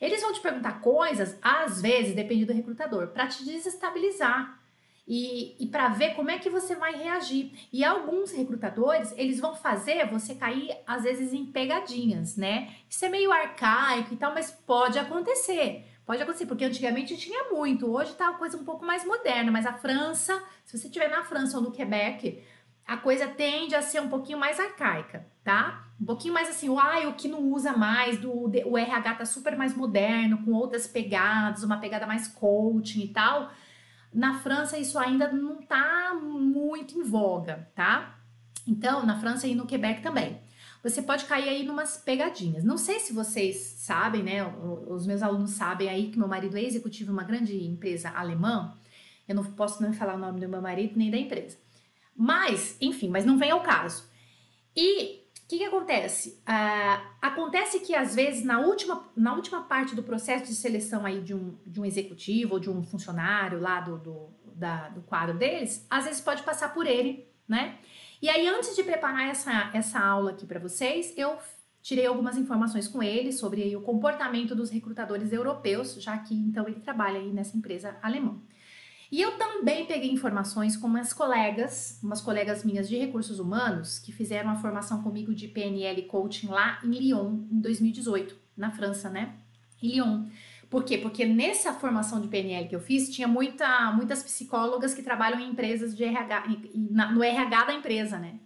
[0.00, 4.60] Eles vão te perguntar coisas, às vezes, depende do recrutador, para te desestabilizar
[5.06, 7.52] e, e para ver como é que você vai reagir.
[7.72, 12.74] E alguns recrutadores, eles vão fazer você cair, às vezes, em pegadinhas, né?
[12.90, 15.84] Isso é meio arcaico e tal, mas pode acontecer.
[16.04, 19.66] Pode acontecer, porque antigamente tinha muito, hoje tá uma coisa um pouco mais moderna, mas
[19.66, 22.44] a França, se você estiver na França ou no Quebec,
[22.86, 25.84] a coisa tende a ser um pouquinho mais arcaica, tá?
[26.00, 29.56] Um pouquinho mais assim, uai, o que não usa mais, do, o RH tá super
[29.56, 33.50] mais moderno, com outras pegadas, uma pegada mais coaching e tal.
[34.12, 38.18] Na França isso ainda não tá muito em voga, tá?
[38.66, 40.40] Então, na França e no Quebec também.
[40.82, 42.62] Você pode cair aí numas pegadinhas.
[42.62, 44.44] Não sei se vocês sabem, né?
[44.88, 48.72] Os meus alunos sabem aí que meu marido é executivo de uma grande empresa alemã.
[49.26, 51.58] Eu não posso nem falar o nome do meu marido nem da empresa.
[52.14, 54.08] Mas, enfim, mas não vem ao caso.
[54.76, 56.42] E o que, que, acontece?
[56.42, 61.20] Uh, acontece que às vezes na última, na última parte do processo de seleção aí
[61.20, 65.38] de um, de um executivo ou de um funcionário lá do, do, da, do quadro
[65.38, 67.78] deles, às vezes pode passar por ele, né?
[68.20, 71.38] E aí, antes de preparar essa, essa aula aqui para vocês, eu
[71.80, 76.66] tirei algumas informações com ele sobre aí, o comportamento dos recrutadores europeus, já que então
[76.66, 78.36] ele trabalha aí nessa empresa alemã.
[79.10, 84.12] E eu também peguei informações com umas colegas, umas colegas minhas de recursos humanos, que
[84.12, 89.34] fizeram a formação comigo de PNL Coaching lá em Lyon, em 2018, na França, né?
[89.80, 90.26] Em Lyon.
[90.68, 90.98] Por quê?
[90.98, 95.50] Porque nessa formação de PNL que eu fiz, tinha muita, muitas psicólogas que trabalham em
[95.50, 98.40] empresas de RH, no RH da empresa, né?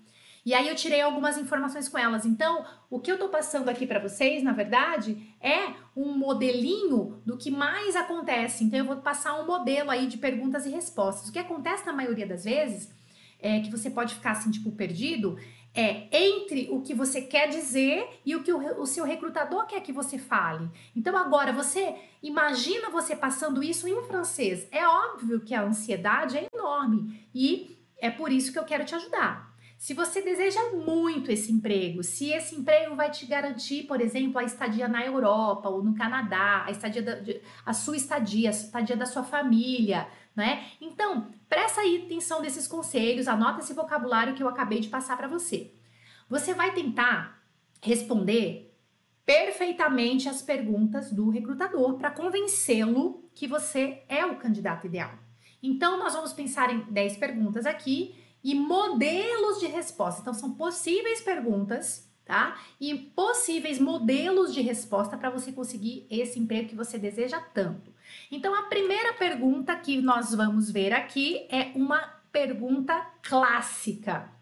[0.44, 2.24] E aí eu tirei algumas informações com elas.
[2.24, 7.36] Então, o que eu tô passando aqui para vocês, na verdade, é um modelinho do
[7.36, 8.64] que mais acontece.
[8.64, 11.28] Então, eu vou passar um modelo aí de perguntas e respostas.
[11.28, 12.90] O que acontece na maioria das vezes
[13.38, 15.38] é que você pode ficar assim, tipo, perdido,
[15.74, 19.80] é entre o que você quer dizer e o que o, o, seu recrutador quer
[19.80, 20.68] que você fale.
[20.96, 24.66] Então, agora, você imagina você passando isso em francês.
[24.72, 28.94] É óbvio que a ansiedade é enorme e é por isso que eu quero te
[28.94, 29.49] ajudar.
[29.80, 34.44] Se você deseja muito esse emprego, se esse emprego vai te garantir, por exemplo, a
[34.44, 37.18] estadia na Europa ou no Canadá, a estadia da,
[37.64, 40.66] a sua estadia, a estadia da sua família, né?
[40.82, 45.26] Então, presta aí atenção desses conselhos, anota esse vocabulário que eu acabei de passar para
[45.26, 45.72] você.
[46.28, 47.42] Você vai tentar
[47.80, 48.76] responder
[49.24, 55.14] perfeitamente as perguntas do recrutador para convencê-lo que você é o candidato ideal.
[55.62, 60.20] Então, nós vamos pensar em 10 perguntas aqui e modelos de resposta.
[60.20, 62.58] Então, são possíveis perguntas, tá?
[62.80, 67.92] E possíveis modelos de resposta para você conseguir esse emprego que você deseja tanto.
[68.30, 71.98] Então, a primeira pergunta que nós vamos ver aqui é uma
[72.32, 74.39] pergunta clássica.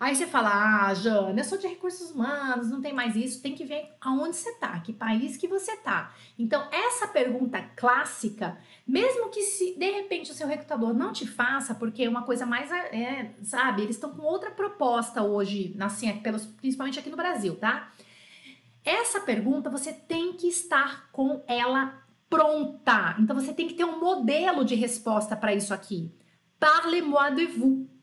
[0.00, 3.54] Aí você fala, ah, Jana, eu sou de recursos humanos, não tem mais isso, tem
[3.54, 6.14] que ver aonde você tá, que país que você tá.
[6.38, 11.74] Então, essa pergunta clássica, mesmo que se de repente o seu recrutador não te faça,
[11.74, 16.46] porque é uma coisa mais, é, sabe, eles estão com outra proposta hoje, assim, pelos,
[16.46, 17.92] principalmente aqui no Brasil, tá?
[18.82, 23.16] Essa pergunta você tem que estar com ela pronta.
[23.18, 26.10] Então você tem que ter um modelo de resposta para isso aqui.
[26.58, 27.99] Parlez-moi de vous.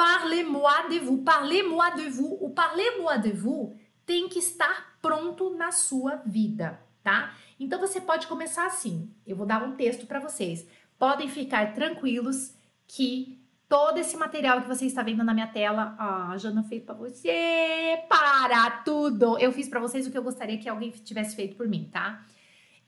[0.00, 1.18] Parlez-moi de vous.
[1.18, 2.38] Parlez-moi de vous.
[2.40, 7.34] O parlez-moi de vous tem que estar pronto na sua vida, tá?
[7.58, 9.14] Então você pode começar assim.
[9.26, 10.66] Eu vou dar um texto para vocês.
[10.98, 12.54] Podem ficar tranquilos
[12.88, 16.94] que todo esse material que você está vendo na minha tela, a Jana fez para
[16.94, 19.38] você, para tudo.
[19.38, 22.24] Eu fiz para vocês o que eu gostaria que alguém tivesse feito por mim, tá?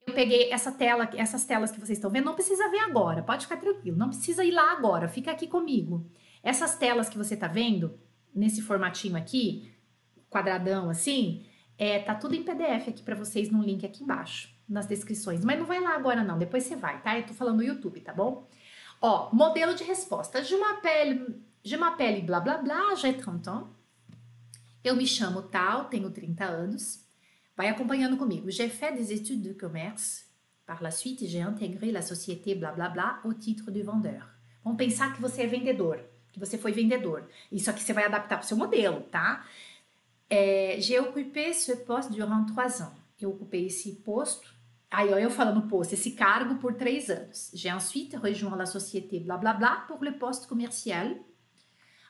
[0.07, 3.45] Eu peguei essa tela, essas telas que vocês estão vendo, não precisa ver agora, pode
[3.45, 6.11] ficar tranquilo, não precisa ir lá agora, fica aqui comigo.
[6.43, 7.99] Essas telas que você tá vendo,
[8.35, 9.73] nesse formatinho aqui,
[10.29, 11.47] quadradão assim,
[11.79, 15.45] é, tá tudo em PDF aqui para vocês no link aqui embaixo, nas descrições.
[15.45, 17.19] Mas não vai lá agora não, depois você vai, tá?
[17.19, 18.49] Eu tô falando no YouTube, tá bom?
[19.01, 20.43] Ó, modelo de resposta.
[20.43, 23.67] Je m'appelle, je m'appelle blá blá blá, j'ai 30 ans.
[24.85, 27.05] Eu me chamo tal, tenho 30 anos.
[27.57, 28.51] Vai acompanhando comigo.
[28.51, 30.25] J'ai fait des études de commerce.
[30.67, 34.25] Par la suite, j'ai intégré la société blá blá blá au titre de vendeur.
[34.65, 35.99] Vamos pensar que você é vendedor
[36.33, 37.29] que você foi vendedor.
[37.51, 39.47] Isso aqui você vai adaptar para o seu modelo, tá?
[40.29, 42.93] É, J'ai occupé ce poste durant trois ans.
[43.21, 44.53] Eu ocupei esse posto.
[44.91, 47.51] Aí, ó, eu falando posto, esse cargo por três anos.
[47.55, 51.17] J'ai ensuite rejoint la société blá blá blá pour le poste commercial.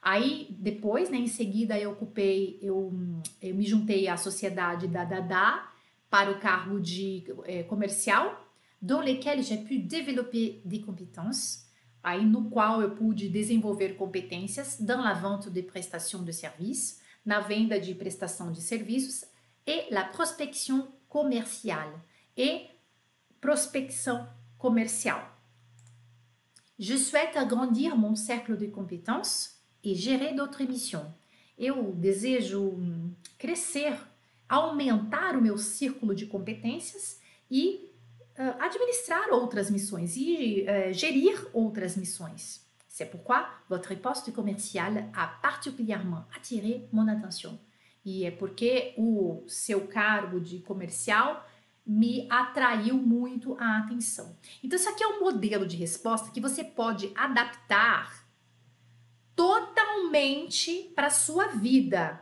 [0.01, 2.93] Aí, depois, né, em seguida, eu ocupei, eu,
[3.41, 5.63] eu me juntei à sociedade da Dada
[6.11, 8.45] para o cargo de é, comercial,
[8.81, 11.65] dans lequel j'ai pu développer des compétences
[12.03, 17.41] aí no qual eu pude desenvolver competências dans la vente de prestations de services, na
[17.41, 19.25] venda de prestação de serviços
[19.67, 21.95] e la prospection commerciale
[22.37, 22.67] e
[23.41, 25.33] prospecção comercial.
[26.79, 31.07] Je souhaite agrandir mon cercle de compétences et gérer d'autres missions.
[31.57, 32.77] Eu desejo
[33.39, 33.95] crescer,
[34.49, 37.92] aumentar o meu círculo de competências e
[38.61, 42.61] administrar outras missões e gerir outras missões.
[42.89, 47.59] C'est pourquoi votre poste commercial a particulièrement attiré mon attention.
[48.05, 51.43] E é porque o seu cargo de comercial
[51.87, 54.37] me atraiu muito a atenção.
[54.63, 58.27] Então, isso aqui é um modelo de resposta que você pode adaptar
[59.35, 62.21] totalmente para sua vida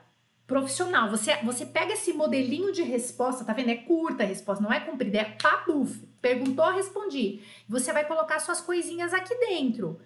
[0.50, 1.08] profissional.
[1.08, 3.70] Você, você pega esse modelinho de resposta, tá vendo?
[3.70, 6.04] É curta a resposta, não é comprida, é papuf.
[6.20, 7.40] Perguntou, respondi.
[7.68, 10.00] Você vai colocar suas coisinhas aqui dentro.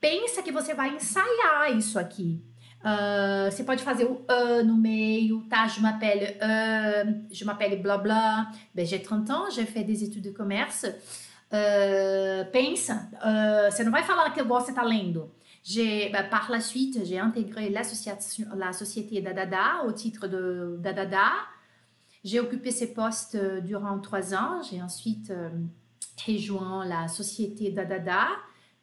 [0.00, 2.40] Pensa que você vai ensaiar isso aqui.
[2.80, 5.66] Uh, você pode fazer o uh no meio, tá?
[5.66, 8.52] Je m'appelle uh, je m'appelle blá blá.
[8.72, 10.86] Ben, j'ai 30 ans, j'ai fait des études de commerce.
[10.86, 13.10] Uh, pensa,
[13.70, 15.30] você não vai falar que você tá lendo.
[15.68, 17.84] Ben, par la suite, j'ai intégré la
[18.72, 21.30] société Dadada au titre de Dadada.
[22.24, 24.62] J'ai occupé ces postes durant trois ans.
[24.62, 25.32] J'ai ensuite
[26.26, 28.28] rejoint la société Dadada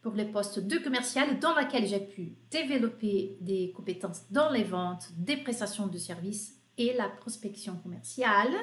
[0.01, 5.09] pour les postes de commercial dans lesquels j'ai pu développer des compétences dans les ventes,
[5.17, 8.53] des prestations de services et la prospection commerciale.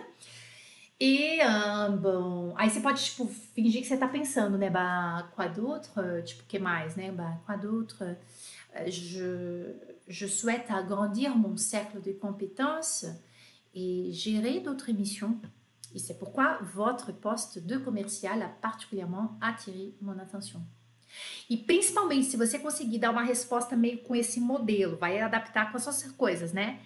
[1.01, 1.39] E,
[2.01, 6.45] bom, aí você pode, tipo, fingir que você tá pensando, né, bah, quoi d'autre, tipo,
[6.45, 8.17] que mais, né, bah, quoi d'autre,
[8.87, 9.75] je,
[10.07, 13.07] je souhaite agrandir mon cercle de compétences
[13.75, 15.41] et gérer d'autres missions.
[15.95, 20.61] Et c'est pourquoi votre poste de commercial a particulièrement attiré mon attention.
[21.49, 25.77] E principalmente se você conseguir dar uma resposta meio com esse modelo, vai adaptar com
[25.77, 26.81] as suas coisas, né?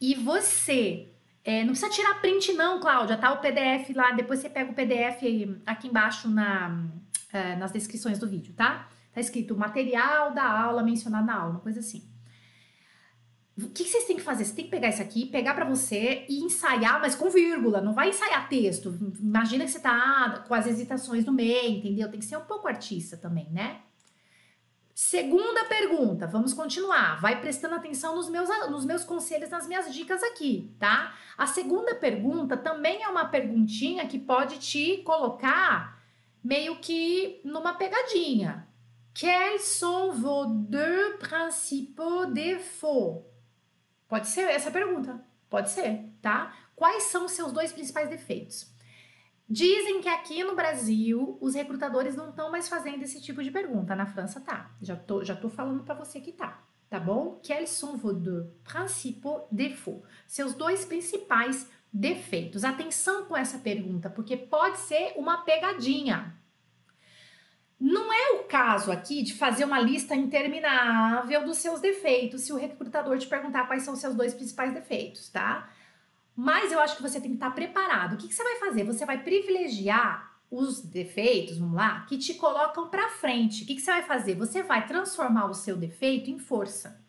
[0.00, 1.08] E você
[1.44, 3.32] é, não precisa tirar print, não, Cláudia, tá?
[3.32, 5.22] O PDF lá, depois você pega o PDF
[5.66, 6.86] aqui embaixo na,
[7.32, 8.88] é, nas descrições do vídeo, tá?
[9.12, 12.08] Tá escrito material da aula mencionado na aula, uma coisa assim.
[13.58, 14.44] O que, que vocês têm que fazer?
[14.44, 17.92] Você tem que pegar isso aqui, pegar para você e ensaiar, mas com vírgula, não
[17.92, 18.96] vai ensaiar texto.
[19.20, 22.10] Imagina que você tá com as hesitações no meio, entendeu?
[22.10, 23.80] Tem que ser um pouco artista também, né?
[25.04, 27.20] Segunda pergunta, vamos continuar.
[27.20, 31.14] Vai prestando atenção nos meus, nos meus conselhos, nas minhas dicas aqui, tá?
[31.36, 36.00] A segunda pergunta também é uma perguntinha que pode te colocar
[36.42, 38.66] meio que numa pegadinha.
[39.12, 43.24] Quels sont vos deux principaux défauts?
[44.08, 46.56] Pode ser essa pergunta, pode ser, tá?
[46.76, 48.71] Quais são os seus dois principais defeitos?
[49.48, 53.94] Dizem que aqui no Brasil os recrutadores não estão mais fazendo esse tipo de pergunta.
[53.94, 54.70] Na França tá.
[54.80, 56.62] Já tô, já tô falando para você que tá.
[56.88, 57.40] Tá bom?
[57.42, 60.02] Quels sont vos deux principaux défauts?
[60.26, 62.64] Seus dois principais defeitos.
[62.64, 66.34] Atenção com essa pergunta, porque pode ser uma pegadinha.
[67.78, 72.56] Não é o caso aqui de fazer uma lista interminável dos seus defeitos se o
[72.56, 75.68] recrutador te perguntar quais são os seus dois principais defeitos, tá?
[76.34, 78.14] Mas eu acho que você tem que estar preparado.
[78.14, 78.84] O que, que você vai fazer?
[78.84, 83.64] Você vai privilegiar os defeitos, vamos lá, que te colocam para frente.
[83.64, 84.34] O que, que você vai fazer?
[84.34, 87.02] Você vai transformar o seu defeito em força,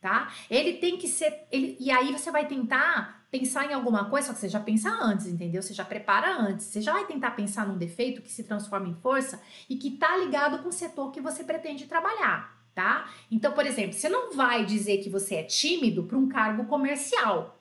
[0.00, 0.32] tá?
[0.48, 1.46] Ele tem que ser.
[1.50, 4.88] Ele, e aí você vai tentar pensar em alguma coisa, só que você já pensa
[4.88, 5.60] antes, entendeu?
[5.60, 6.66] Você já prepara antes.
[6.66, 10.16] Você já vai tentar pensar num defeito que se transforma em força e que tá
[10.16, 13.10] ligado com o setor que você pretende trabalhar, tá?
[13.28, 17.55] Então, por exemplo, você não vai dizer que você é tímido para um cargo comercial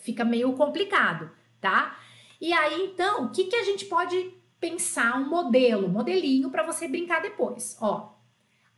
[0.00, 1.98] fica meio complicado, tá?
[2.40, 6.88] E aí, então, o que, que a gente pode pensar um modelo, modelinho para você
[6.88, 7.76] brincar depois?
[7.80, 8.12] Ó,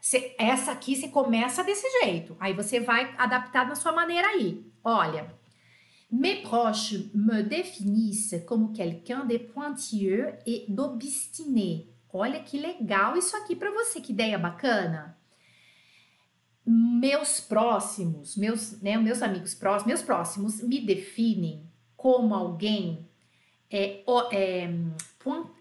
[0.00, 4.64] cê, essa aqui você começa desse jeito, aí você vai adaptar na sua maneira aí.
[4.82, 5.32] Olha,
[6.10, 11.86] mes proches me définissent como quelqu'un de pointilleux et d'obstiné.
[12.12, 15.16] Olha que legal isso aqui para você, que ideia bacana
[16.64, 23.08] meus próximos, meus, né, meus amigos próximos, meus próximos me definem como alguém
[23.70, 24.02] é,
[24.32, 24.70] é,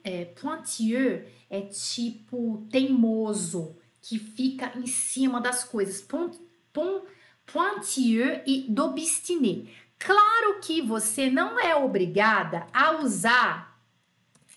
[0.04, 6.02] é pointilleux, é tipo teimoso, que fica em cima das coisas.
[6.02, 6.39] Point,
[6.74, 7.06] point,
[7.45, 9.68] pointilleux e d'obstiné.
[9.97, 13.80] Claro que você não é obrigada a usar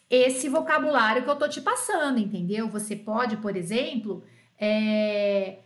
[0.09, 2.69] esse vocabulário que eu tô te passando, entendeu?
[2.69, 4.25] Você pode, por exemplo,
[4.59, 5.59] é,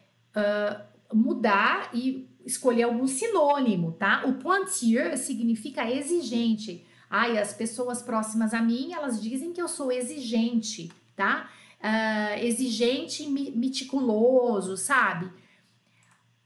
[1.12, 4.24] mudar e escolher algum sinônimo, tá?
[4.26, 6.84] O pointilleux significa exigente.
[7.10, 11.50] Ai, as pessoas próximas a mim, elas dizem que eu sou exigente, tá?
[11.80, 15.30] Uh, exigente meticuloso, sabe?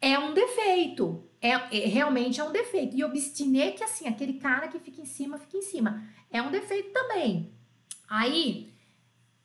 [0.01, 1.25] É um defeito.
[1.41, 2.97] É, é, realmente é um defeito.
[2.97, 6.05] E obstiné, que assim, aquele cara que fica em cima, fica em cima.
[6.31, 7.53] É um defeito também.
[8.09, 8.73] Aí,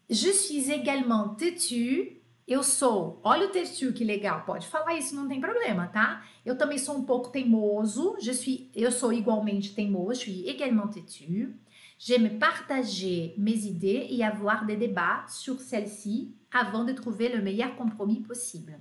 [0.10, 2.17] je suis également têtu
[2.48, 6.24] Eu sou, olha o texto que legal, pode falar isso, não tem problema, tá?
[6.46, 10.88] Eu também sou um pouco teimoso, je suis, eu sou igualmente teimoso, je suis également
[10.88, 11.60] têtu.
[12.00, 17.76] J'aime partager mes idées et avoir des débats sur celles-ci avant de trouver le meilleur
[17.76, 18.80] compromis possible.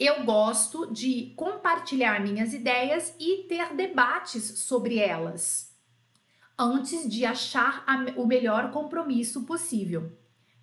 [0.00, 5.72] Eu gosto de compartilhar minhas ideias e ter debates sobre elas
[6.58, 7.84] antes de achar
[8.16, 10.10] o melhor compromisso possível.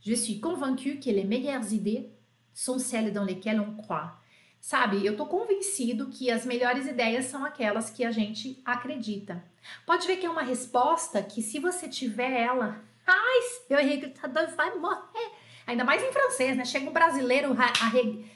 [0.02, 2.10] Je suis convaincu que les meilleures idées
[2.54, 4.18] sont celles dans lesquelles on croit.
[4.60, 9.44] Sabe, eu tô convencido que as melhores ideias são aquelas que a gente acredita.
[9.86, 13.40] Pode ver que é uma resposta que se você tiver ela, ai,
[13.70, 15.32] meu recrutador vai morrer.
[15.66, 16.66] Ainda mais em francês, né?
[16.66, 17.56] Chega um brasileiro,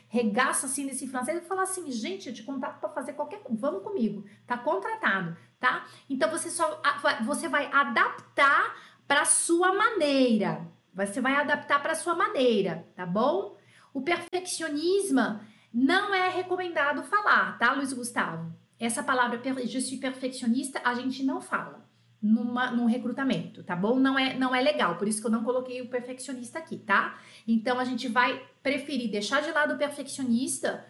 [0.08, 3.60] regaça assim nesse francês e fala assim: gente, eu te contato para fazer qualquer coisa,
[3.60, 5.86] vamos comigo, tá contratado, tá?
[6.10, 6.82] Então você só
[7.26, 8.76] você vai adaptar
[9.08, 10.75] para sua maneira.
[10.96, 13.58] Você vai adaptar para sua maneira, tá bom?
[13.94, 15.40] O perfeccionismo
[15.74, 18.54] não é recomendado falar, tá, Luiz Gustavo?
[18.80, 21.86] Essa palavra je suis perfeccionista a gente não fala
[22.22, 24.00] numa, num recrutamento, tá bom?
[24.00, 27.20] Não é, não é legal, por isso que eu não coloquei o perfeccionista aqui, tá?
[27.46, 30.86] Então a gente vai preferir deixar de lado o perfeccionista,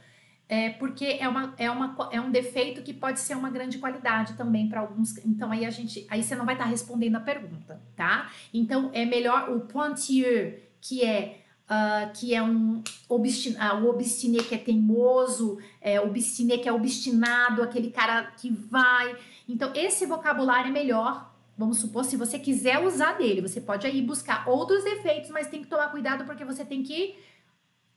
[0.47, 4.33] é, porque é, uma, é, uma, é um defeito que pode ser uma grande qualidade
[4.33, 5.17] também para alguns.
[5.25, 8.31] Então aí a gente, aí você não vai estar tá respondendo a pergunta, tá?
[8.53, 14.43] Então é melhor o pointilleux, que é Uh, que é um obstin uh, o obstiné
[14.43, 19.15] que é teimoso, é, obstiné que é obstinado, aquele cara que vai.
[19.49, 21.33] Então, esse vocabulário é melhor.
[21.57, 25.63] Vamos supor, se você quiser usar dele, você pode aí buscar outros defeitos, mas tem
[25.63, 27.15] que tomar cuidado porque você tem que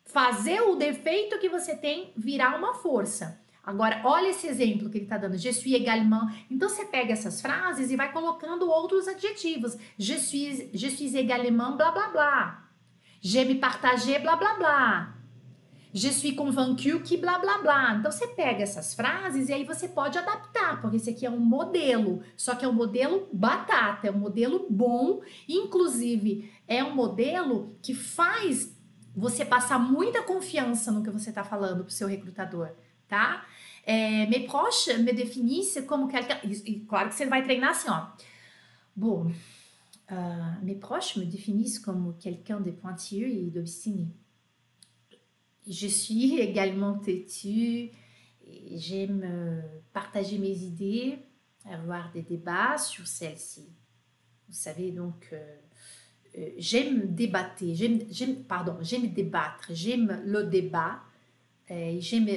[0.09, 3.40] fazer o defeito que você tem virar uma força.
[3.62, 5.36] Agora, olha esse exemplo que ele está dando.
[5.36, 6.32] Je suis également.
[6.50, 9.76] Então, você pega essas frases e vai colocando outros adjetivos.
[9.98, 12.68] Je suis, je suis également, blá, blá, blá.
[13.20, 15.14] Je me partager, blá blá blá.
[15.92, 17.94] Je suis convaincu que blá blá blá.
[17.96, 21.40] Então você pega essas frases e aí você pode adaptar, porque esse aqui é um
[21.40, 27.76] modelo, só que é um modelo batata, é um modelo bom, inclusive é um modelo
[27.82, 28.77] que faz
[29.14, 32.70] você passar muita confiança no que você está falando para o seu recrutador,
[33.09, 33.44] tá?
[33.84, 36.38] É, me proche me definisse como quelqu'un.
[36.44, 38.06] E claro que você vai treinar assim, ó.
[38.94, 39.32] Bom,
[40.11, 44.09] Euh, mes proches me définissent comme quelqu'un de pointilleux et d'obstiné.
[45.66, 47.90] Je suis également têtue,
[48.72, 51.18] j'aime partager mes idées,
[51.66, 53.68] avoir des débats sur celles-ci.
[54.48, 55.56] Vous savez, donc, euh,
[56.56, 61.00] j'aime débattre, j'aime, pardon, j'aime débattre, j'aime le débat,
[61.68, 62.28] j'aime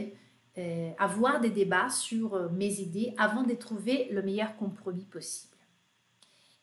[0.98, 5.56] avoir des débats sur mes idées avant de trouver le meilleur compromis possible.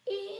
[0.06, 0.38] Et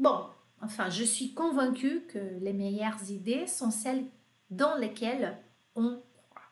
[0.00, 0.30] Bon,
[0.62, 4.06] enfin, je suis convaincue que les meilleures idées são celles
[4.48, 5.38] dans lesquelles
[5.74, 6.00] on
[6.30, 6.42] croit.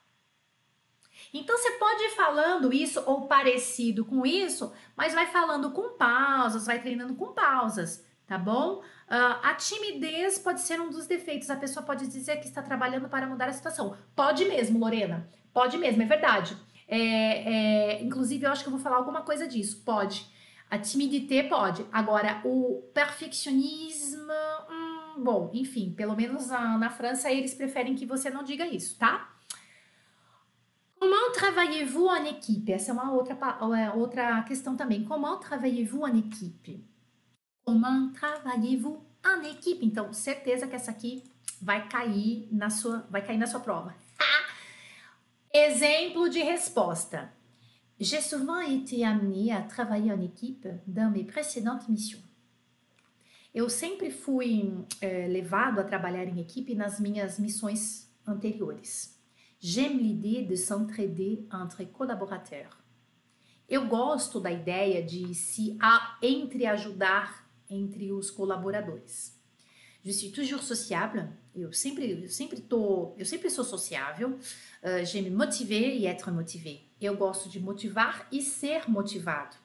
[1.32, 6.66] Então você pode ir falando isso ou parecido com isso, mas vai falando com pausas,
[6.66, 8.82] vai treinando com pausas, tá bom?
[9.08, 11.48] Uh, a timidez pode ser um dos defeitos.
[11.48, 13.96] A pessoa pode dizer que está trabalhando para mudar a situação.
[14.14, 15.26] Pode mesmo, Lorena.
[15.52, 16.54] Pode mesmo, é verdade.
[16.86, 19.82] É, é, inclusive, eu acho que eu vou falar alguma coisa disso.
[19.82, 20.30] Pode.
[20.70, 21.86] A timidité pode.
[21.90, 24.32] Agora, o perfeccionismo,
[24.70, 28.98] hum, bom, enfim, pelo menos na, na França eles preferem que você não diga isso,
[28.98, 29.34] tá?
[31.00, 32.72] Comment travaillez-vous en équipe?
[32.72, 33.38] Essa é uma outra,
[33.78, 35.04] é outra questão também.
[35.04, 36.84] Comment travaillez-vous en équipe?
[37.68, 39.82] Comment travaillez-vous en équipe?
[39.82, 41.22] Então, certeza que essa aqui
[41.60, 43.94] vai cair na sua, vai cair na sua prova.
[45.52, 47.30] Exemplo de resposta.
[48.00, 52.22] J'ai souvent été amenée à travailler en équipe dans mes précédentes missions.
[53.54, 59.14] Eu sempre fui é, levado a trabalhar em equipe nas minhas missões anteriores.
[59.60, 62.74] J'aime l'idée de s'entraider entre collaborateurs.
[63.68, 65.76] Eu gosto da ideia de se
[66.22, 69.38] entreajudar entre os colaboradores.
[70.04, 71.28] Je suis toujours sociable.
[71.54, 74.38] Eu sempre, eu sempre tô, eu sempre sou sociável.
[74.82, 76.80] Uh, J'aime motiver e être motivé.
[77.00, 79.56] Eu gosto de motivar e ser motivado.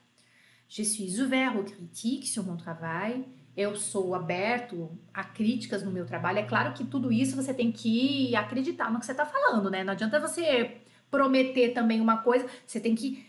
[0.67, 3.25] Je suis ouvert aux critiques sur mon travail.
[3.55, 6.39] Eu sou aberto a críticas no meu trabalho.
[6.39, 9.83] É claro que tudo isso você tem que acreditar no que você está falando, né?
[9.83, 10.81] Não adianta você
[11.11, 12.47] prometer também uma coisa.
[12.65, 13.23] Você tem que.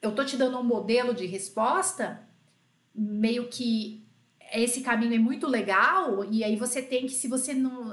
[0.00, 2.22] Eu tô te dando um modelo de resposta
[2.94, 4.03] meio que
[4.54, 7.92] esse caminho é muito legal e aí você tem que, se você não.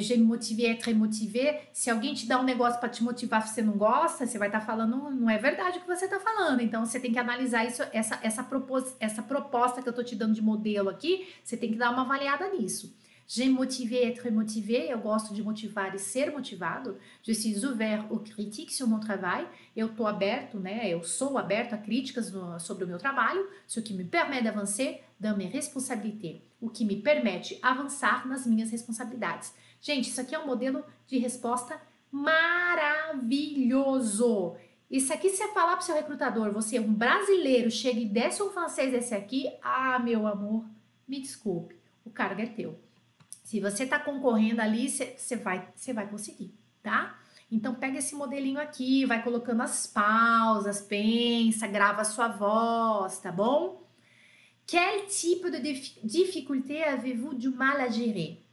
[0.00, 1.68] Je me motivé, être motivé.
[1.72, 4.60] Se alguém te dá um negócio para te motivar, você não gosta, você vai estar
[4.60, 6.60] tá falando, não é verdade o que você está falando.
[6.60, 10.16] Então você tem que analisar isso, essa, essa, propos, essa proposta que eu estou te
[10.16, 12.94] dando de modelo aqui, você tem que dar uma avaliada nisso.
[13.28, 14.92] J'aime motiver et être motivé.
[14.92, 16.96] Eu gosto de motivar e ser motivado.
[17.22, 19.46] Je suis ouvert aux critiques sur mon travail.
[19.74, 20.88] Eu tô aberto, né?
[20.88, 25.02] Eu sou aberto a críticas no, sobre o meu trabalho, ce qui me permet d'avancer
[25.18, 26.42] dans mes responsabilités.
[26.60, 29.54] O que me permite avançar nas minhas responsabilidades.
[29.80, 33.16] Gente, isso aqui é um modelo de resposta maravilhoso.
[34.90, 38.08] Isso aqui, se você falar para o seu recrutador, você é um brasileiro, chega e
[38.08, 40.64] desce um francês esse aqui, ah, meu amor,
[41.06, 42.78] me desculpe, o cargo é teu.
[43.42, 47.18] Se você está concorrendo ali, você vai, vai conseguir, tá?
[47.50, 53.30] Então pega esse modelinho aqui, vai colocando as pausas, pensa, grava a sua voz, tá
[53.30, 53.85] bom?
[54.66, 55.60] Quel tipo de
[56.02, 58.44] dificuldade avez-vous du mal à gérer?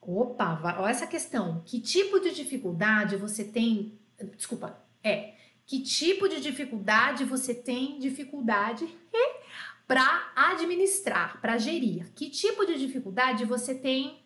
[0.00, 1.62] Opa, olha essa questão.
[1.66, 3.98] Que tipo de dificuldade você tem?
[4.36, 5.34] Desculpa, é.
[5.66, 8.88] Que tipo de dificuldade você tem dificuldade
[9.86, 12.12] para administrar, para gerir?
[12.14, 14.22] Que tipo de dificuldade você tem?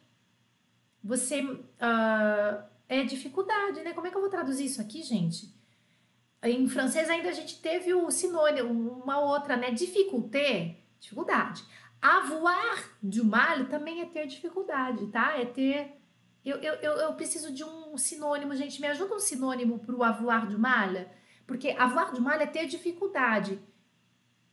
[1.03, 3.93] Você uh, é dificuldade, né?
[3.93, 5.55] Como é que eu vou traduzir isso aqui, gente?
[6.43, 9.71] Em francês ainda a gente teve o sinônimo, uma outra, né?
[9.71, 11.65] Dificulté, dificuldade.
[12.01, 15.39] Avoir du mal também é ter dificuldade, tá?
[15.39, 16.01] É ter.
[16.45, 18.81] Eu, eu, eu, eu preciso de um sinônimo, gente.
[18.81, 20.91] Me ajuda um sinônimo para o avoir du mal?
[21.47, 23.59] Porque avoir du mal é ter dificuldade.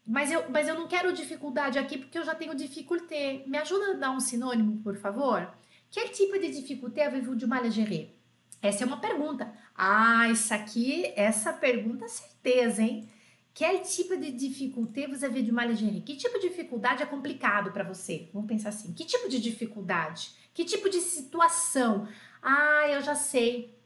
[0.06, 3.44] Mas eu, mas eu não quero dificuldade aqui porque eu já tenho dificulté.
[3.46, 5.54] Me ajuda a dar um sinônimo, por favor?
[5.90, 8.16] Que tipo de dificuldade avez-vous du mal à?
[8.62, 9.54] Essa é uma pergunta.
[9.76, 13.10] Ah, isso aqui, essa pergunta, certeza, hein?
[13.54, 16.02] Que tipo de dificuldade você vê de à gérer?
[16.02, 18.30] Que tipo de dificuldade é complicado para você?
[18.34, 18.94] Vamos pensar assim.
[18.94, 20.32] Que tipo de dificuldade?
[20.54, 22.08] Que tipo de situação?
[22.42, 23.78] Ah, eu já sei.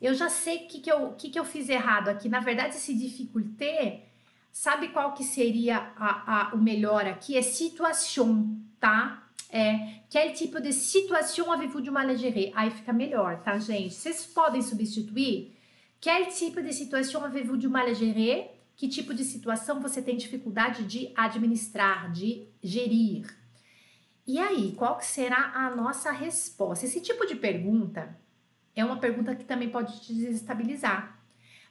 [0.00, 2.28] Eu já sei o que, que, eu, que, que eu fiz errado aqui.
[2.28, 4.06] Na verdade, esse dificulté,
[4.50, 7.36] sabe qual que seria a, a, o melhor aqui?
[7.36, 9.28] É situação, tá?
[9.50, 12.52] É, quel tipo de situação avez-vous de mal à gérer?
[12.54, 13.94] Aí fica melhor, tá, gente?
[13.94, 15.56] Vocês podem substituir?
[16.00, 18.61] Quel tipo de situação avez-vous de mal à gérer?
[18.82, 23.32] Que tipo de situação você tem dificuldade de administrar, de gerir?
[24.26, 26.84] E aí, qual será a nossa resposta?
[26.84, 28.18] Esse tipo de pergunta
[28.74, 31.16] é uma pergunta que também pode te desestabilizar.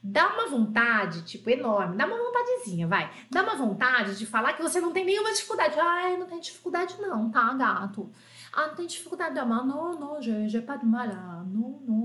[0.01, 3.12] Dá uma vontade, tipo, enorme, dá uma vontadezinha, vai.
[3.30, 5.78] Dá uma vontade de falar que você não tem nenhuma dificuldade.
[5.78, 8.09] Ai, não tem dificuldade não, tá, gato?
[8.53, 12.01] Ah, não tem dificuldade não, não, não, je, je pas de não, não.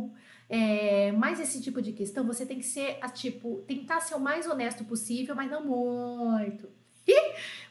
[0.49, 4.47] É, mas esse tipo de questão você tem que ser, tipo, tentar ser o mais
[4.47, 6.69] honesto possível, mas não muito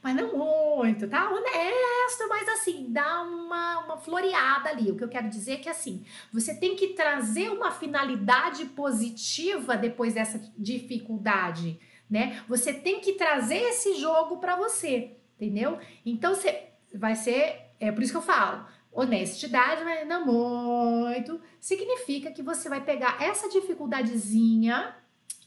[0.01, 1.30] mas não muito, tá?
[1.30, 4.91] Honesto, mas assim, dá uma, uma floreada ali.
[4.91, 9.76] O que eu quero dizer é que assim, você tem que trazer uma finalidade positiva
[9.76, 12.39] depois dessa dificuldade, né?
[12.47, 15.80] Você tem que trazer esse jogo para você, entendeu?
[16.05, 18.63] Então você vai ser, é por isso que eu falo,
[18.95, 24.95] honestidade, mas não muito, significa que você vai pegar essa dificuldadezinha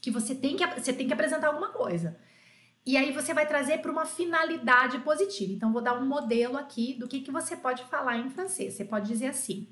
[0.01, 2.17] que você tem que você tem que apresentar alguma coisa.
[2.85, 5.51] E aí você vai trazer para uma finalidade positiva.
[5.51, 8.73] Então, vou dar um modelo aqui do que, que você pode falar em francês.
[8.73, 9.67] Você pode dizer assim: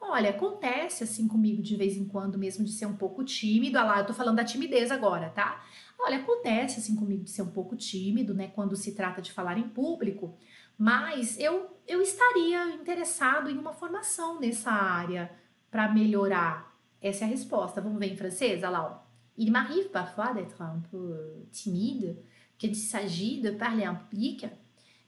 [0.00, 3.78] Olha, acontece assim comigo de vez em quando, mesmo de ser um pouco tímido.
[3.78, 5.64] Ah lá, eu tô falando da timidez agora, tá?
[6.04, 9.56] Olha, acontece assim comigo de ser um pouco tímido, né, quando se trata de falar
[9.56, 10.36] em público,
[10.76, 15.30] mas eu, eu estaria interessado em uma formação nessa área
[15.70, 16.76] para melhorar.
[17.00, 17.80] Essa é a resposta.
[17.80, 18.58] Vamos ver em francês?
[18.62, 19.12] Olha lá, ó.
[19.36, 22.16] Il m'arrive parfois d'être un peu timide
[22.58, 24.46] qu'il s'agit de parler en public,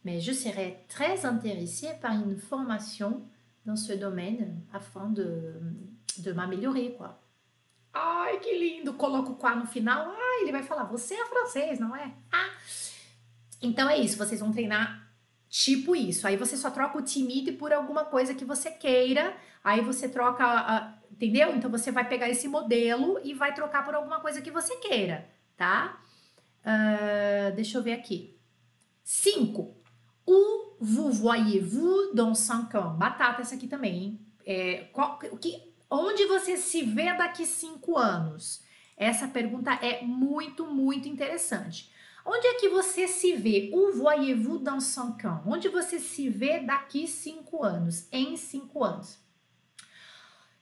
[0.05, 3.23] mais je serais très intéressée par une formation
[3.67, 5.55] dans ce domaine afin de,
[6.19, 7.21] de m'améliorer, quoi.
[7.95, 8.95] Ai, que lindo!
[8.95, 10.11] Coloca o quá no final.
[10.11, 12.13] Ah, ele vai falar, você é francês, não é?
[12.33, 12.51] Ah!
[13.63, 15.05] Então é isso, vocês vão treinar
[15.49, 16.27] tipo isso.
[16.27, 19.37] Aí você só troca o timide por alguma coisa que você queira.
[19.63, 21.55] Aí você troca, entendeu?
[21.55, 25.31] Então você vai pegar esse modelo e vai trocar por alguma coisa que você queira,
[25.57, 26.01] tá?
[26.61, 28.37] Uh, deixa eu ver aqui.
[29.05, 29.77] 5.
[30.27, 32.97] Où vous voyez-vous dans 5 ans?
[32.99, 34.21] Batata essa aqui também, hein?
[34.45, 38.63] É, qual, que, onde você se vê daqui 5 anos?
[38.97, 41.93] Essa pergunta é muito, muito interessante.
[42.25, 43.71] Onde é que você se vê?
[43.73, 45.43] Où voyez-vous dans 5 ans?
[45.47, 48.09] Onde você se vê daqui 5 anos?
[48.11, 49.19] Em 5 anos.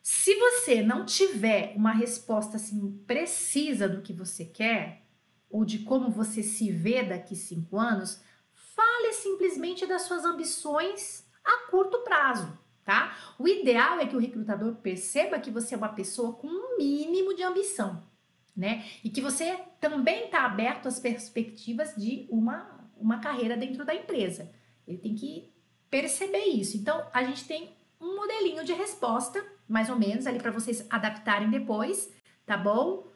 [0.03, 5.03] Se você não tiver uma resposta assim precisa do que você quer,
[5.49, 8.21] ou de como você se vê daqui cinco anos,
[8.53, 13.17] fale simplesmente das suas ambições a curto prazo, tá?
[13.39, 17.35] O ideal é que o recrutador perceba que você é uma pessoa com um mínimo
[17.35, 18.03] de ambição,
[18.57, 18.85] né?
[19.03, 24.51] E que você também está aberto às perspectivas de uma, uma carreira dentro da empresa.
[24.87, 25.53] Ele tem que
[25.91, 26.77] perceber isso.
[26.77, 31.51] Então, a gente tem um modelinho de resposta, mais ou menos, ali para vocês adaptarem
[31.51, 32.13] depois,
[32.45, 33.07] tá bom?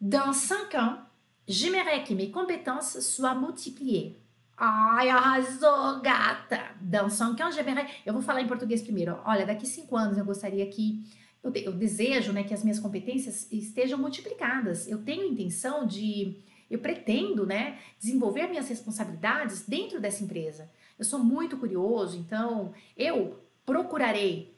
[0.00, 0.98] Dans 5 ans,
[1.46, 4.16] j'aimerais que mes compétences soient multipliées.
[4.56, 6.74] Ai, arrasou, gata!
[6.80, 7.90] Dans 5 ans, j'aimerais...
[8.04, 9.18] Eu vou falar em português primeiro.
[9.24, 11.04] Olha, daqui 5 anos eu gostaria que...
[11.42, 14.86] Eu, eu desejo né, que as minhas competências estejam multiplicadas.
[14.86, 16.38] Eu tenho intenção de...
[16.70, 20.70] Eu pretendo né, desenvolver minhas responsabilidades dentro dessa empresa.
[20.98, 24.56] Eu sou muito curioso, então eu procurarei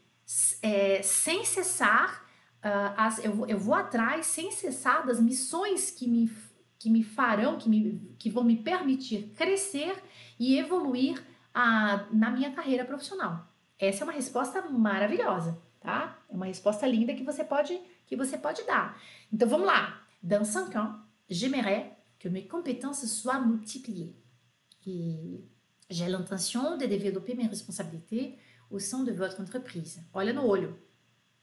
[0.63, 2.25] é, sem cessar,
[2.63, 6.31] uh, as, eu, eu vou atrás sem cessar das missões que me,
[6.85, 9.97] que me farão, que, me, que vão me permitir crescer
[10.39, 13.49] e evoluir uh, na minha carreira profissional.
[13.79, 16.19] Essa é uma resposta maravilhosa, tá?
[16.29, 19.01] É uma resposta linda que você pode, que você pode dar.
[19.33, 19.99] Então vamos lá.
[20.23, 20.95] Dans 5 ans,
[21.27, 24.15] j'aimerais que mes compétences soient multipliées.
[24.87, 25.43] Et
[25.89, 28.39] j'ai l'intention de développer mes responsabilités
[28.71, 30.03] au sein de votre entreprise.
[30.13, 30.77] Olha no olho.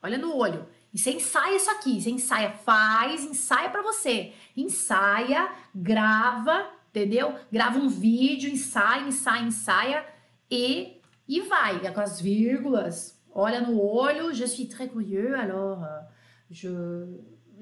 [0.03, 0.67] Olha no olho.
[0.93, 2.01] E você ensaia isso aqui.
[2.01, 4.33] Você ensaia, faz, ensaia para você.
[4.55, 7.35] Ensaia, grava, entendeu?
[7.51, 10.05] Grava um vídeo, ensaia, ensaia, ensaia
[10.49, 11.79] e, e vai.
[11.93, 13.19] Com as vírgulas.
[13.33, 14.33] Olha no olho.
[14.33, 16.01] Je suis très curieux, alors euh,
[16.49, 16.69] je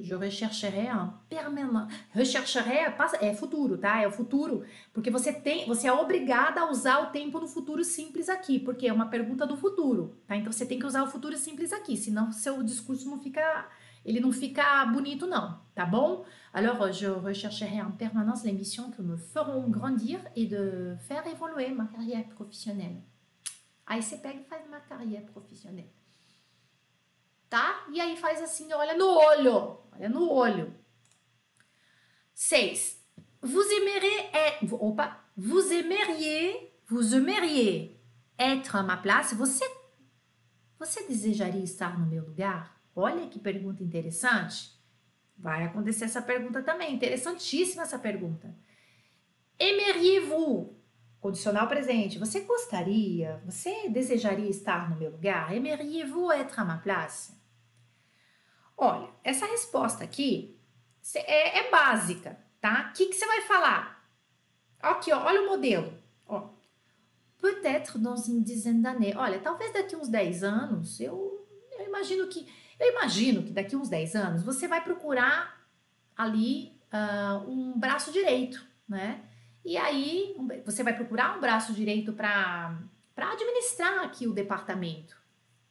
[0.01, 1.89] je rechercherai um permanent.
[2.11, 4.01] Rechercherai é futuro, tá?
[4.01, 7.83] É o futuro, porque você tem, você é obrigada a usar o tempo no futuro
[7.83, 10.35] simples aqui, porque é uma pergunta do futuro, tá?
[10.35, 13.67] Então você tem que usar o futuro simples aqui, senão seu discurso não fica,
[14.05, 16.25] ele não fica bonito não, tá bom?
[16.51, 21.69] Alors je rechercherai en permanence les missions que me feront grandir et de faire évoluer
[21.71, 23.03] ma carrière professionnelle.
[23.85, 25.83] Aí você pega e faz uma carreira profissional
[27.49, 27.85] tá?
[27.91, 30.73] E aí faz assim, olha no olho, olha no olho.
[32.33, 33.03] Seis.
[33.41, 37.97] Vous aimeriez, être, opa, vous aimeriez, vous aimeriez
[38.37, 39.33] être à ma place?
[39.35, 39.65] Você,
[40.77, 42.81] você desejaria estar no meu lugar?
[42.95, 44.77] Olha que pergunta interessante.
[45.37, 48.53] Vai acontecer essa pergunta também, interessantíssima essa pergunta.
[49.59, 50.77] Aimeriez-vous?
[51.21, 52.19] Condicional presente.
[52.19, 55.49] Você gostaria, você desejaria estar no meu lugar?
[55.49, 57.38] Aimeriez-vous être à ma place?
[58.81, 60.57] Olha, essa resposta aqui
[61.13, 62.89] é, é básica, tá?
[62.89, 64.09] O que, que você vai falar?
[64.79, 65.93] Aqui, ó, olha o modelo.
[66.25, 66.47] Ó.
[67.37, 69.13] Peut-être dans une dizaine d'années.
[69.17, 71.45] Olha, talvez daqui uns 10 anos, eu,
[71.77, 72.47] eu imagino que
[72.79, 75.61] eu imagino que daqui uns 10 anos você vai procurar
[76.15, 79.21] ali uh, um braço direito, né?
[79.65, 82.79] E aí você vai procurar um braço direito para
[83.17, 85.17] administrar aqui o departamento.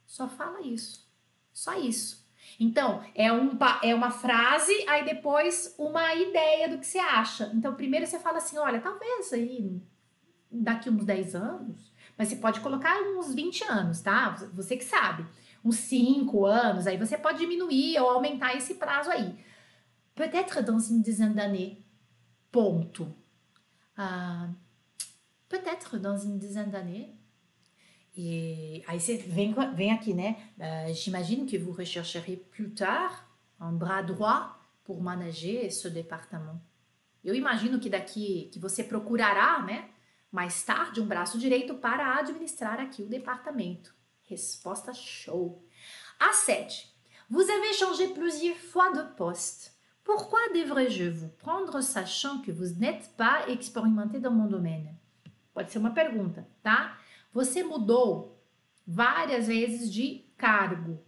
[0.05, 1.11] Só fala isso.
[1.51, 2.28] Só isso.
[2.59, 7.49] Então, é, um, é uma frase, aí depois uma ideia do que você acha.
[7.53, 9.81] Então, primeiro você fala assim: olha, talvez aí
[10.51, 14.31] daqui uns 10 anos, mas você pode colocar uns 20 anos, tá?
[14.53, 15.25] Você que sabe.
[15.63, 19.37] Uns 5 anos, aí você pode diminuir ou aumentar esse prazo aí.
[20.15, 21.77] Peut-être dans une dizaine d'années.
[22.51, 23.03] Ponto.
[23.97, 24.53] Uh,
[25.49, 27.18] Peut-être dans une dizaine d'années.
[28.87, 30.35] Aí você vem, vem aqui, né?
[30.57, 33.25] Uh, J'imagine que vous rechercherez plus tard
[33.59, 36.59] un bras droit pour manager ce département.
[37.23, 39.89] Eu imagino que daqui que você procurará, né,
[40.31, 43.93] mais tarde um braço direito para administrar aqui o departamento.
[44.23, 45.63] Resposta show.
[46.19, 46.93] A 7.
[47.29, 49.71] Vous avez changé plusieurs fois de poste.
[50.03, 54.95] Pourquoi devrais-je vous prendre sachant que vous n'êtes pas expérimenté dans mon domaine?
[55.53, 56.97] Pode ser uma pergunta, tá?
[57.31, 58.43] Você mudou
[58.85, 60.99] várias vezes de cargo.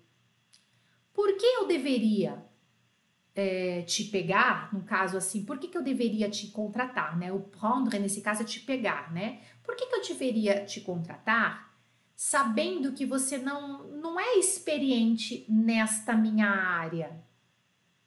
[1.14, 2.46] Por que eu deveria
[3.34, 7.32] é, te pegar, no caso assim, por que, que eu deveria te contratar, né?
[7.32, 9.42] O prendre, nesse caso, é te pegar, né?
[9.64, 11.72] Por que, que eu deveria te contratar
[12.16, 17.20] sabendo que você não, não é experiente nesta minha área?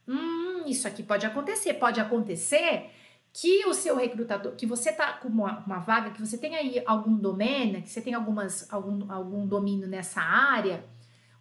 [0.06, 1.74] Hum, isso aqui pode acontecer.
[1.74, 2.90] Pode acontecer
[3.34, 6.80] que o seu recrutador, que você tá com uma, uma, vaga, que você tem aí
[6.86, 10.84] algum domínio, que você tem algumas, algum, algum domínio nessa área,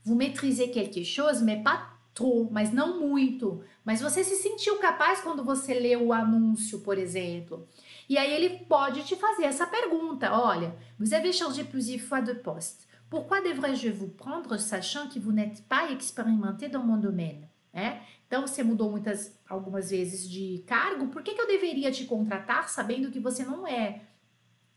[0.03, 3.63] vous maîtrisez quelque chose, mais pas trop, mas não muito.
[3.85, 7.67] Mas você se sentiu capaz quando você leu o anúncio, por exemplo.
[8.09, 12.33] E aí ele pode te fazer essa pergunta, olha, vous avez changé plusieurs fois de
[12.33, 12.87] poste.
[13.07, 17.47] Pourquoi devrais-je vous prendre sachant que vous n'êtes pas expérimenté dans mon domaine?
[17.71, 17.99] É?
[18.33, 22.67] Então, você mudou muitas, algumas vezes de cargo, por que, que eu deveria te contratar
[22.67, 24.01] sabendo que você não é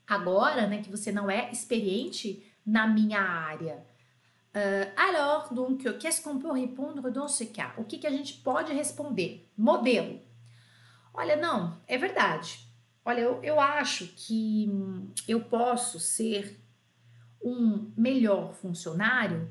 [0.06, 3.82] agora, né, que você não é experiente na minha área?
[4.54, 7.72] Uh, alors, donc, qu'est-ce qu'on peut répondre dans ce cas?
[7.78, 9.50] O que, que a gente pode responder?
[9.56, 10.20] Modelo.
[11.14, 12.68] Olha, não, é verdade.
[13.06, 14.68] Olha, eu, eu acho que
[15.26, 16.62] eu posso ser
[17.42, 19.50] um melhor funcionário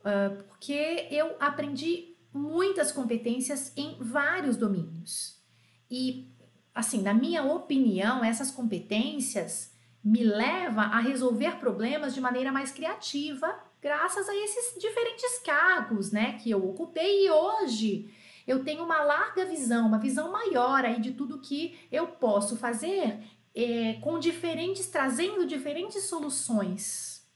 [0.00, 5.40] uh, porque eu aprendi muitas competências em vários domínios.
[5.88, 6.28] E,
[6.74, 9.72] assim, na minha opinião, essas competências
[10.02, 16.38] me levam a resolver problemas de maneira mais criativa, graças a esses diferentes cargos, né,
[16.42, 18.12] que eu ocupei e hoje
[18.46, 23.18] eu tenho uma larga visão, uma visão maior aí de tudo que eu posso fazer
[23.54, 27.26] é, com diferentes, trazendo diferentes soluções.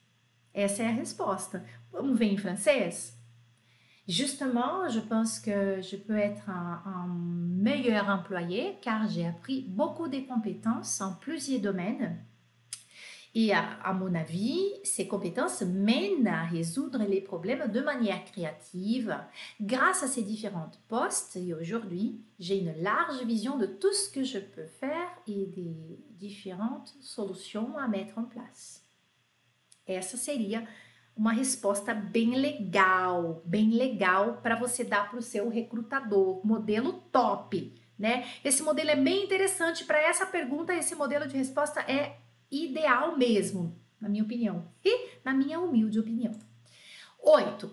[0.53, 1.65] Essa é a resposta.
[1.91, 3.18] Vamos ver em francês?
[4.09, 10.21] Justement, je pense que je peux être un, meilleur employé car j'ai appris beaucoup de
[10.21, 12.17] compétences en plusieurs domaines.
[13.35, 19.15] Et à, à, mon avis, ces compétences mènent à résoudre les problèmes de manière créative.
[19.61, 24.25] Grâce à ces différents postes, et aujourd'hui, j'ai une large vision de tout ce que
[24.25, 28.83] je peux faire et des différentes solutions à mettre en place.
[29.87, 30.63] Essa seria
[31.19, 37.75] uma resposta bem legal, bem legal para você dar para o seu recrutador, modelo top,
[37.99, 38.29] né?
[38.45, 43.77] Esse modelo é bem interessante para essa pergunta, esse modelo de resposta é ideal mesmo,
[44.01, 46.33] na minha opinião, e na minha humilde opinião.
[47.21, 47.69] 8.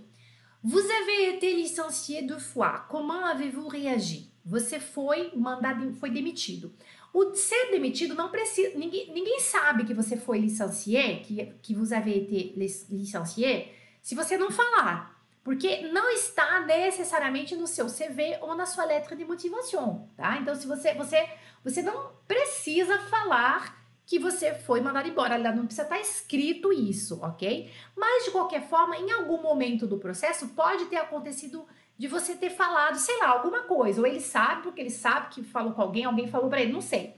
[0.63, 2.87] Vous avez été licencié deux fois.
[2.89, 4.33] Comment avez-vous réagi?
[4.43, 6.73] Você foi mandado, foi demitido.
[7.15, 8.77] O ser demitido não precisa.
[8.77, 12.53] Ninguém, ninguém sabe que você foi licencié, que, que vous avez été
[12.89, 15.15] licencié, se você não falar.
[15.41, 20.37] Porque não está necessariamente no seu CV ou na sua letra de motivação, tá?
[20.39, 21.25] Então, se você, você,
[21.63, 27.71] você não precisa falar que você foi mandado embora, não precisa estar escrito isso, ok?
[27.95, 31.65] Mas de qualquer forma, em algum momento do processo, pode ter acontecido
[31.97, 35.43] de você ter falado, sei lá, alguma coisa, ou ele sabe porque ele sabe que
[35.43, 37.15] falou com alguém, alguém falou para ele, não sei.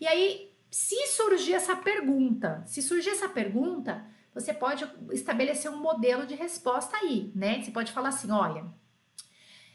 [0.00, 6.26] E aí, se surgir essa pergunta, se surgir essa pergunta, você pode estabelecer um modelo
[6.26, 7.62] de resposta aí, né?
[7.62, 8.64] Você pode falar assim, olha,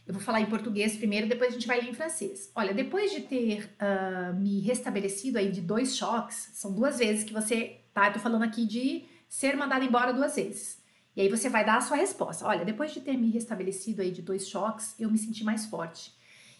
[0.05, 2.51] eu vou falar em português primeiro, depois a gente vai ler em francês.
[2.55, 7.31] Olha, depois de ter uh, me restabelecido aí de dois choques, são duas vezes que
[7.31, 8.07] você, tá?
[8.07, 10.78] Eu tô falando aqui de ser mandado embora duas vezes.
[11.15, 12.45] E aí você vai dar a sua resposta.
[12.45, 16.13] Olha, depois de ter me restabelecido aí de dois choques, eu me senti mais forte.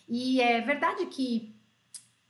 [0.08, 1.56] E é verdade que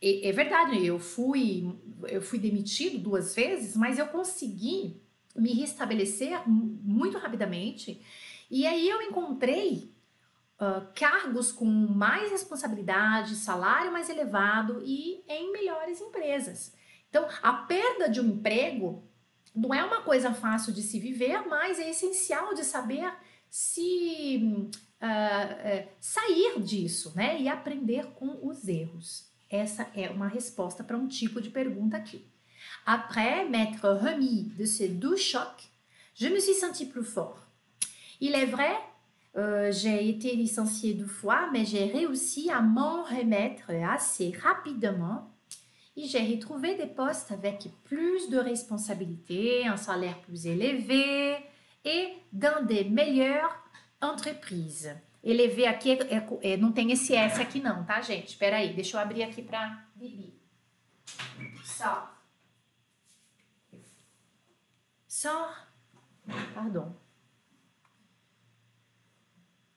[0.01, 1.75] é, é verdade, eu fui
[2.07, 5.01] eu fui demitido duas vezes, mas eu consegui
[5.35, 8.01] me restabelecer muito rapidamente.
[8.49, 9.93] E aí eu encontrei
[10.59, 16.73] uh, cargos com mais responsabilidade, salário mais elevado e em melhores empresas.
[17.09, 19.08] Então, a perda de um emprego
[19.55, 23.11] não é uma coisa fácil de se viver, mas é essencial de saber
[23.49, 24.69] se
[25.01, 27.41] uh, sair disso, né?
[27.41, 29.27] E aprender com os erros.
[29.49, 32.25] Essa é uma resposta para um tipo de pergunta aqui.
[32.85, 35.69] Après m'être remis de ces deux chocs,
[36.13, 37.47] je me suis senti plus fort.
[38.21, 38.77] Il est vrai,
[39.37, 45.31] euh, j'ai été licenciée deux fois, mais j'ai réussi à m'en remettre assez rapidement
[46.07, 51.37] j'ai retrouvé des postes avec plus de responsabilités, un salaire plus élevé
[51.83, 53.55] et dans des meilleures
[54.01, 54.95] entreprises.
[55.23, 58.29] Élevé aqui é, é, não tem esse S aqui não, tá, gente?
[58.29, 60.33] Espera aí, deixa eu abrir aqui para Bibi.
[61.63, 62.09] Só.
[65.07, 65.53] Só.
[66.53, 66.95] Pardon.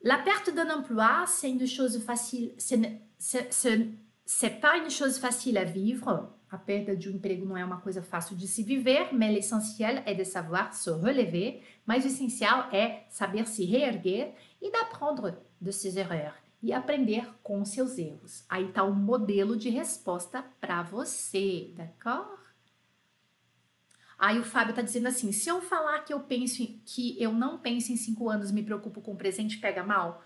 [0.04, 2.54] La perte d'un emploi, c'est une chose facile.
[2.58, 3.88] Ce
[4.24, 6.32] c'est pas une chose facile à vivre.
[6.50, 10.02] A perda de um emprego não é uma coisa fácil de se viver, mas l'essentiel
[10.04, 11.62] é de savoir se relever.
[11.86, 17.64] Mas o essencial é saber se reerguer e d'apprendre de ses erreurs e aprender com
[17.64, 18.44] seus erros.
[18.48, 22.40] Aí está o um modelo de resposta para você, d'accord?
[24.18, 27.32] Aí o Fábio está dizendo assim: se eu falar que eu penso em, que eu
[27.32, 30.22] não penso em cinco anos, me preocupo com o presente, pega mal?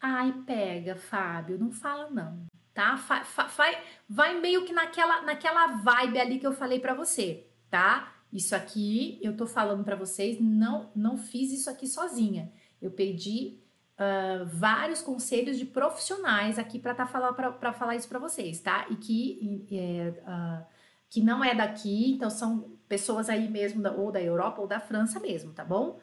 [0.00, 2.98] Ai, pega, Fábio, não fala não tá?
[2.98, 3.22] Fa,
[3.56, 8.12] vai, vai meio que naquela, naquela vibe ali que eu falei para você, tá?
[8.30, 12.52] Isso aqui eu tô falando para vocês, não, não fiz isso aqui sozinha.
[12.80, 13.58] Eu pedi
[13.94, 18.86] uh, vários conselhos de profissionais aqui para tá falar para falar isso para vocês, tá?
[18.90, 20.66] E que é, uh,
[21.08, 24.80] que não é daqui, então são pessoas aí mesmo da, ou da Europa ou da
[24.80, 25.98] França mesmo, tá bom?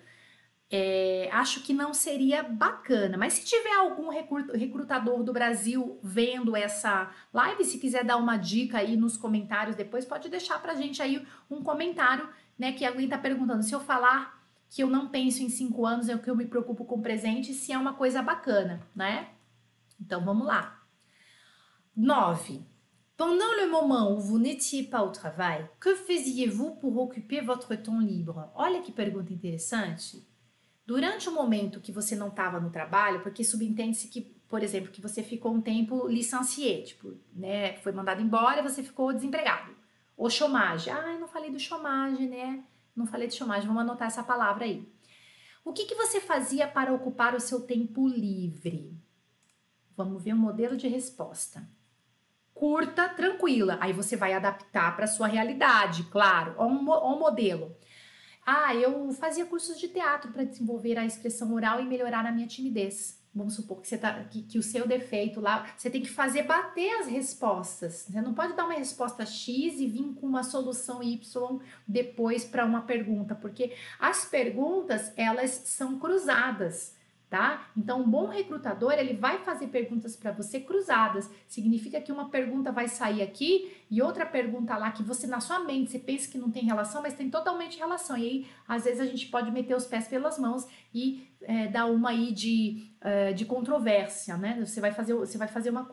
[0.75, 3.15] É, acho que não seria bacana.
[3.15, 8.79] Mas se tiver algum recrutador do Brasil vendo essa live, se quiser dar uma dica
[8.79, 12.71] aí nos comentários depois, pode deixar pra gente aí um comentário, né?
[12.71, 16.15] Que alguém tá perguntando se eu falar que eu não penso em cinco anos, é
[16.15, 19.29] o que eu me preocupo com o presente, se é uma coisa bacana, né?
[20.01, 20.81] Então vamos lá.
[21.95, 22.65] 9.
[23.15, 27.99] Pendant le moment où vous n'étiez pas au travail, que faisiez-vous pour occuper votre temps
[27.99, 28.49] libre?
[28.55, 30.32] Olha que pergunta interessante.
[30.85, 35.01] Durante o momento que você não estava no trabalho, porque subentende-se que, por exemplo, que
[35.01, 39.73] você ficou um tempo licencié, tipo, né, foi mandado embora e você ficou desempregado.
[40.17, 40.89] Ou chômage.
[40.89, 42.63] Ah, não falei do chômage, né?
[42.95, 44.87] Não falei de chômage, vamos anotar essa palavra aí.
[45.65, 48.95] O que, que você fazia para ocupar o seu tempo livre?
[49.95, 51.67] Vamos ver um modelo de resposta
[52.53, 53.77] curta, tranquila.
[53.81, 57.75] Aí você vai adaptar para sua realidade, claro, ou um, um modelo.
[58.45, 62.47] Ah, eu fazia cursos de teatro para desenvolver a expressão oral e melhorar a minha
[62.47, 63.21] timidez.
[63.35, 66.43] Vamos supor que, você tá, que, que, o seu defeito lá, você tem que fazer
[66.43, 68.05] bater as respostas.
[68.07, 72.63] Você não pode dar uma resposta X e vir com uma solução Y depois para
[72.63, 76.95] uma pergunta, porque as perguntas elas são cruzadas
[77.33, 77.65] tá?
[77.75, 81.27] Então, um bom recrutador, ele vai fazer perguntas para você cruzadas.
[81.47, 85.61] Significa que uma pergunta vai sair aqui e outra pergunta lá que você na sua
[85.61, 88.15] mente você pensa que não tem relação, mas tem totalmente relação.
[88.15, 91.87] E aí, às vezes a gente pode meter os pés pelas mãos e é, dar
[91.87, 94.63] uma aí de, uh, de controvérsia, né?
[94.63, 95.89] Você vai fazer, você vai fazer uma,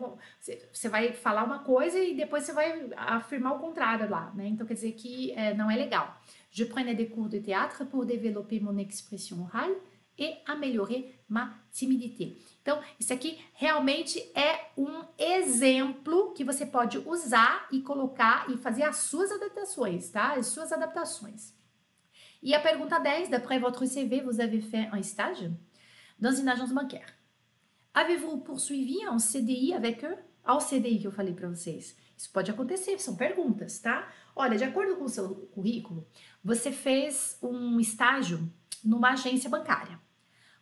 [0.71, 4.47] você vai falar uma coisa e depois você vai afirmar o contrário lá, né?
[4.47, 6.21] Então quer dizer que é, não é legal.
[6.51, 9.75] Je prenais des cours de théâtre pour développer mon expression orale
[10.21, 12.35] e améliorer ma timidité.
[12.61, 18.83] Então, isso aqui realmente é um exemplo que você pode usar e colocar e fazer
[18.83, 20.33] as suas adaptações, tá?
[20.33, 21.53] As suas adaptações.
[22.43, 25.49] E a pergunta 10, d'après votre CV, vous avez fait un stage
[26.19, 27.07] dans une agence bancaire.
[27.93, 30.17] Avez-vous poursuivi un CDI avec eux?
[30.43, 31.95] Ao CDI que eu falei para vocês.
[32.17, 34.11] Isso pode acontecer, são perguntas, tá?
[34.35, 36.05] Olha, de acordo com o seu currículo,
[36.43, 38.51] você fez um estágio
[38.83, 39.99] numa agência bancária.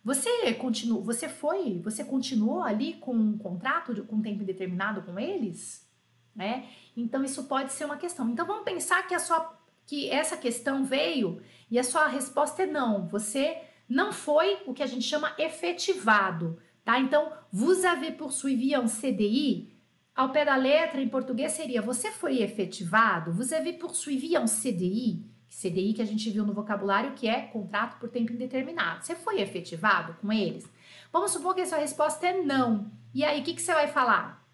[0.04, 5.18] Você continua, você foi, você continuou ali com um contrato de, com tempo indeterminado com
[5.18, 5.86] eles,
[6.34, 6.66] né?
[6.96, 8.28] Então isso pode ser uma questão.
[8.30, 12.66] Então vamos pensar que a sua que essa questão veio e a sua resposta é
[12.66, 13.08] não.
[13.08, 17.00] Você não foi o que a gente chama efetivado, tá?
[17.00, 19.74] Então, vous avez poursuivi un CDI,
[20.14, 25.24] ao pé da letra em português seria você foi efetivado, vous avez poursuivi un CDI.
[25.50, 29.04] CDI que a gente viu no vocabulário, que é contrato por tempo indeterminado.
[29.04, 30.70] Você foi efetivado com eles?
[31.12, 32.90] Vamos supor que a sua resposta é não.
[33.12, 34.46] E aí, o que, que você vai falar?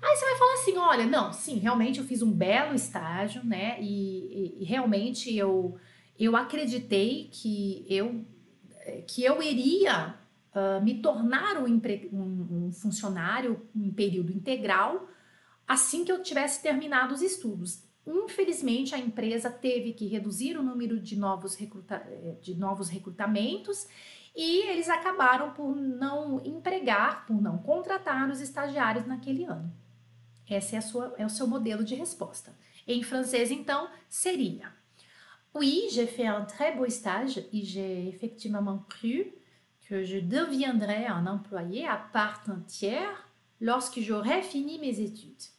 [0.00, 3.78] Aí você vai falar assim: olha, não, sim, realmente eu fiz um belo estágio, né?
[3.80, 5.76] E, e, e realmente eu,
[6.18, 8.24] eu acreditei que eu,
[9.08, 10.14] que eu iria
[10.54, 11.66] uh, me tornar um,
[12.12, 15.08] um, um funcionário em período integral
[15.66, 17.82] assim que eu tivesse terminado os estudos.
[18.06, 23.88] Infelizmente, a empresa teve que reduzir o número de novos, recruta eh, de novos recrutamentos
[24.34, 29.72] e eles acabaram por não empregar, por não contratar os estagiários naquele ano.
[30.48, 32.54] Esse é, sua, é o seu modelo de resposta.
[32.86, 34.72] Em francês, então, seria
[35.58, 39.32] Oui, j'ai fait un très beau stage et j'ai effectivement cru
[39.88, 43.26] que je deviendrais un employé à part entière
[43.58, 45.55] lorsque j'aurais fini mes études.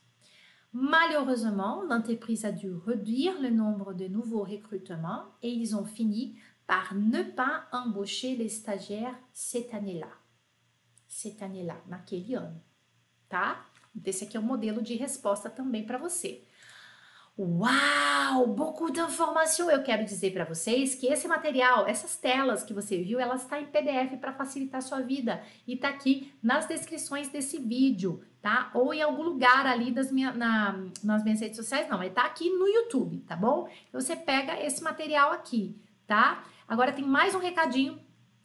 [0.79, 6.93] Malheureusement, l'entreprise a dû réduire le nombre de nouveaux recrutements et ils ont fini par
[6.93, 10.11] ne pas embaucher les stagiaires cette année-là.
[11.07, 12.61] Cette année-là, naquele ano,
[13.27, 13.65] tá?
[14.05, 16.43] Esse aqui é um modelo de resposta também para você.
[17.39, 19.69] Uau, beaucoup d'informations!
[19.69, 23.61] Eu quero dizer para vocês que esse material, essas telas que você viu, elas está
[23.61, 28.71] em PDF para facilitar a sua vida e está aqui nas descrições desse vídeo, tá?
[28.73, 32.25] Ou em algum lugar ali das minha, na, nas minhas redes sociais, não, ele está
[32.25, 33.69] aqui no YouTube, tá bom?
[33.87, 36.43] Então você pega esse material aqui, tá?
[36.67, 38.01] Agora tem mais um recadinho,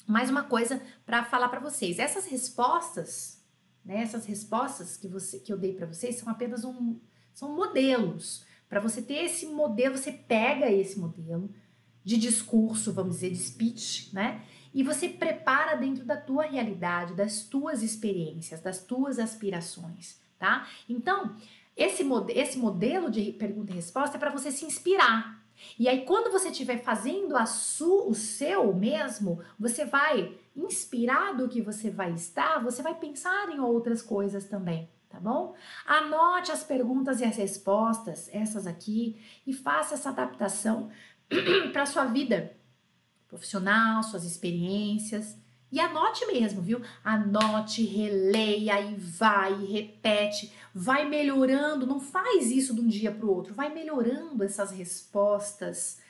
[0.07, 1.99] mais uma coisa para falar para vocês.
[1.99, 3.43] Essas respostas,
[3.83, 4.03] né?
[4.03, 7.01] Essas respostas que você que eu dei para vocês são apenas um,
[7.33, 11.51] são modelos para você ter esse modelo, você pega esse modelo
[12.03, 14.43] de discurso, vamos dizer, de speech, né?
[14.73, 20.67] E você prepara dentro da tua realidade, das tuas experiências, das tuas aspirações, tá?
[20.89, 21.37] Então,
[21.77, 25.45] esse, mod esse modelo de pergunta e resposta é para você se inspirar.
[25.79, 31.91] E aí, quando você estiver fazendo a o seu mesmo, você vai, inspirado que você
[31.91, 35.55] vai estar, você vai pensar em outras coisas também tá bom?
[35.87, 40.89] Anote as perguntas e as respostas, essas aqui, e faça essa adaptação
[41.73, 42.57] para sua vida
[43.29, 45.37] profissional, suas experiências.
[45.71, 46.83] E anote mesmo, viu?
[47.05, 51.87] Anote, releia e vai, repete, vai melhorando.
[51.87, 56.02] Não faz isso de um dia para o outro, vai melhorando essas respostas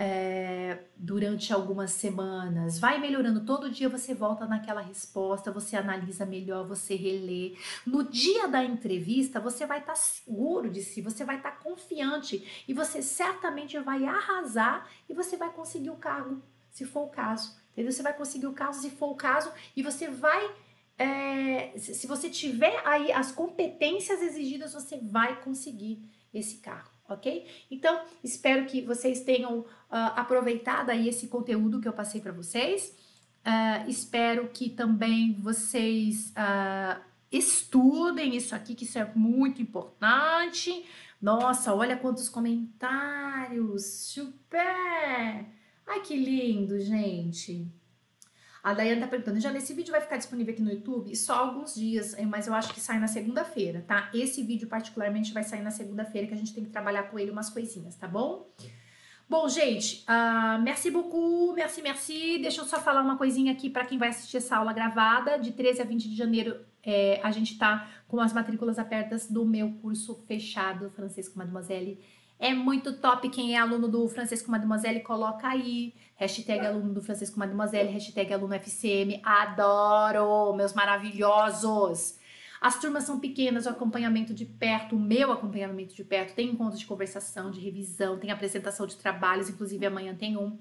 [0.00, 3.44] é, durante algumas semanas, vai melhorando.
[3.44, 7.56] Todo dia você volta naquela resposta, você analisa melhor, você relê.
[7.84, 11.56] No dia da entrevista, você vai estar tá seguro de si, você vai estar tá
[11.56, 16.40] confiante e você certamente vai arrasar e você vai conseguir o cargo,
[16.70, 17.58] se for o caso.
[17.72, 17.90] Entendeu?
[17.90, 20.48] Você vai conseguir o caso, se for o caso, e você vai.
[20.96, 27.46] É, se você tiver aí as competências exigidas, você vai conseguir esse cargo ok?
[27.70, 32.94] Então, espero que vocês tenham uh, aproveitado aí esse conteúdo que eu passei para vocês.
[33.38, 37.00] Uh, espero que também vocês uh,
[37.32, 40.84] estudem isso aqui, que isso é muito importante.
[41.20, 43.84] Nossa, olha quantos comentários!
[43.84, 45.46] Super!
[45.86, 47.77] Ai, que lindo, gente!
[48.62, 51.14] A Dayane tá perguntando, já nesse vídeo vai ficar disponível aqui no YouTube?
[51.14, 54.10] Só alguns dias, eh, mas eu acho que sai na segunda-feira, tá?
[54.12, 57.30] Esse vídeo particularmente vai sair na segunda-feira, que a gente tem que trabalhar com ele
[57.30, 58.46] umas coisinhas, tá bom?
[59.28, 62.38] Bom, gente, uh, merci beaucoup, merci, merci.
[62.38, 65.38] Deixa eu só falar uma coisinha aqui para quem vai assistir essa aula gravada.
[65.38, 69.44] De 13 a 20 de janeiro, é, a gente tá com as matrículas abertas do
[69.44, 72.00] meu curso fechado, Francês com Mademoiselle
[72.38, 73.28] é muito top.
[73.28, 75.94] Quem é aluno do Francisco Mademoiselle, coloca aí.
[76.16, 79.20] Hashtag aluno do Francisco Mademoiselle, hashtag aluno FCM.
[79.24, 82.18] Adoro, meus maravilhosos.
[82.60, 86.80] As turmas são pequenas, o acompanhamento de perto, o meu acompanhamento de perto, tem encontros
[86.80, 90.58] de conversação, de revisão, tem apresentação de trabalhos, inclusive amanhã tem um.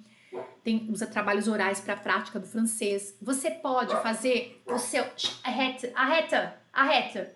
[0.63, 3.17] Tem usa trabalhos orais para a prática do francês.
[3.19, 5.03] Você pode fazer o seu.
[5.43, 7.35] Arreta, arreta, arreta.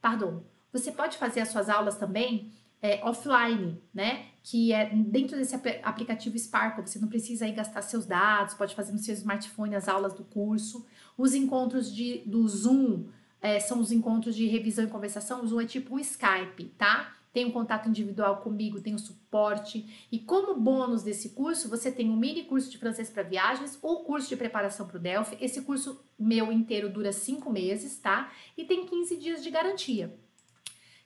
[0.00, 0.42] Pardon.
[0.72, 2.50] Você pode fazer as suas aulas também
[2.82, 4.26] é, offline, né?
[4.42, 5.54] Que é dentro desse
[5.84, 9.88] aplicativo Sparkle, você não precisa aí gastar seus dados, pode fazer no seu smartphone as
[9.88, 10.84] aulas do curso.
[11.16, 13.04] Os encontros de, do Zoom
[13.40, 15.44] é, são os encontros de revisão e conversação.
[15.44, 17.16] O Zoom é tipo um Skype, tá?
[17.32, 20.08] Tem um contato individual comigo, tem o um suporte.
[20.10, 24.00] E como bônus desse curso, você tem um mini curso de francês para viagens, o
[24.00, 25.38] curso de preparação para o Delphi.
[25.40, 28.30] Esse curso meu inteiro dura cinco meses, tá?
[28.58, 30.18] E tem 15 dias de garantia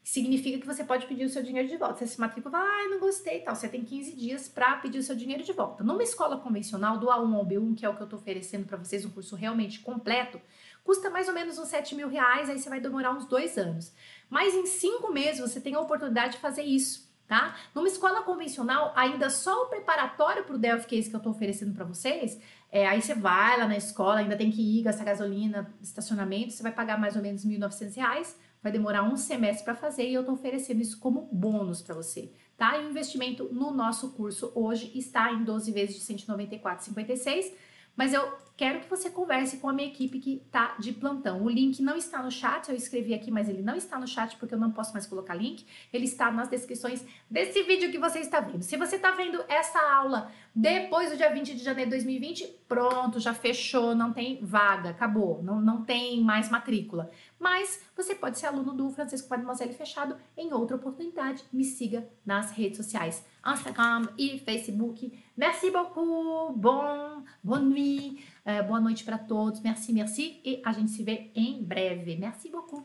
[0.07, 1.97] significa que você pode pedir o seu dinheiro de volta.
[1.97, 3.57] Você se matricula, ah, não gostei tal.
[3.57, 5.83] Você tem 15 dias para pedir o seu dinheiro de volta.
[5.83, 8.77] Numa escola convencional, do A1 ao B1, que é o que eu estou oferecendo para
[8.77, 10.41] vocês, um curso realmente completo,
[10.85, 13.93] custa mais ou menos uns 7 mil reais, aí você vai demorar uns dois anos.
[14.31, 17.05] Mas em cinco meses você tem a oportunidade de fazer isso.
[17.27, 17.57] Tá?
[17.75, 21.75] Numa escola convencional, ainda só o preparatório para o Delphi, esse que eu estou oferecendo
[21.75, 22.41] para vocês,
[22.71, 26.63] é, aí você vai lá na escola, ainda tem que ir gastar gasolina, estacionamento, você
[26.63, 30.23] vai pagar mais ou menos R$ 1.900 vai demorar um semestre para fazer e eu
[30.23, 32.77] estou oferecendo isso como bônus para você, tá?
[32.77, 37.53] E o investimento no nosso curso hoje está em 12 vezes de 194,56,
[37.95, 41.43] mas eu quero que você converse com a minha equipe que está de plantão.
[41.43, 44.37] O link não está no chat, eu escrevi aqui, mas ele não está no chat
[44.37, 45.65] porque eu não posso mais colocar link.
[45.93, 48.63] Ele está nas descrições desse vídeo que você está vendo.
[48.63, 53.21] Se você está vendo essa aula depois do dia 20 de janeiro de 2020, pronto,
[53.21, 57.11] já fechou, não tem vaga, acabou, não, não tem mais matrícula.
[57.39, 61.45] Mas você pode ser aluno do Francisco Mademoiselle Fechado em outra oportunidade.
[61.53, 65.13] Me siga nas redes sociais, Instagram e Facebook.
[65.37, 69.61] Merci beaucoup, bon, bonne nuit, uh, boa noite para todos.
[69.61, 70.41] Merci, merci.
[70.45, 72.17] E a gente se vê em breve.
[72.17, 72.83] Merci beaucoup.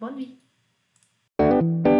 [0.00, 0.14] Bonne
[1.40, 1.93] nuit.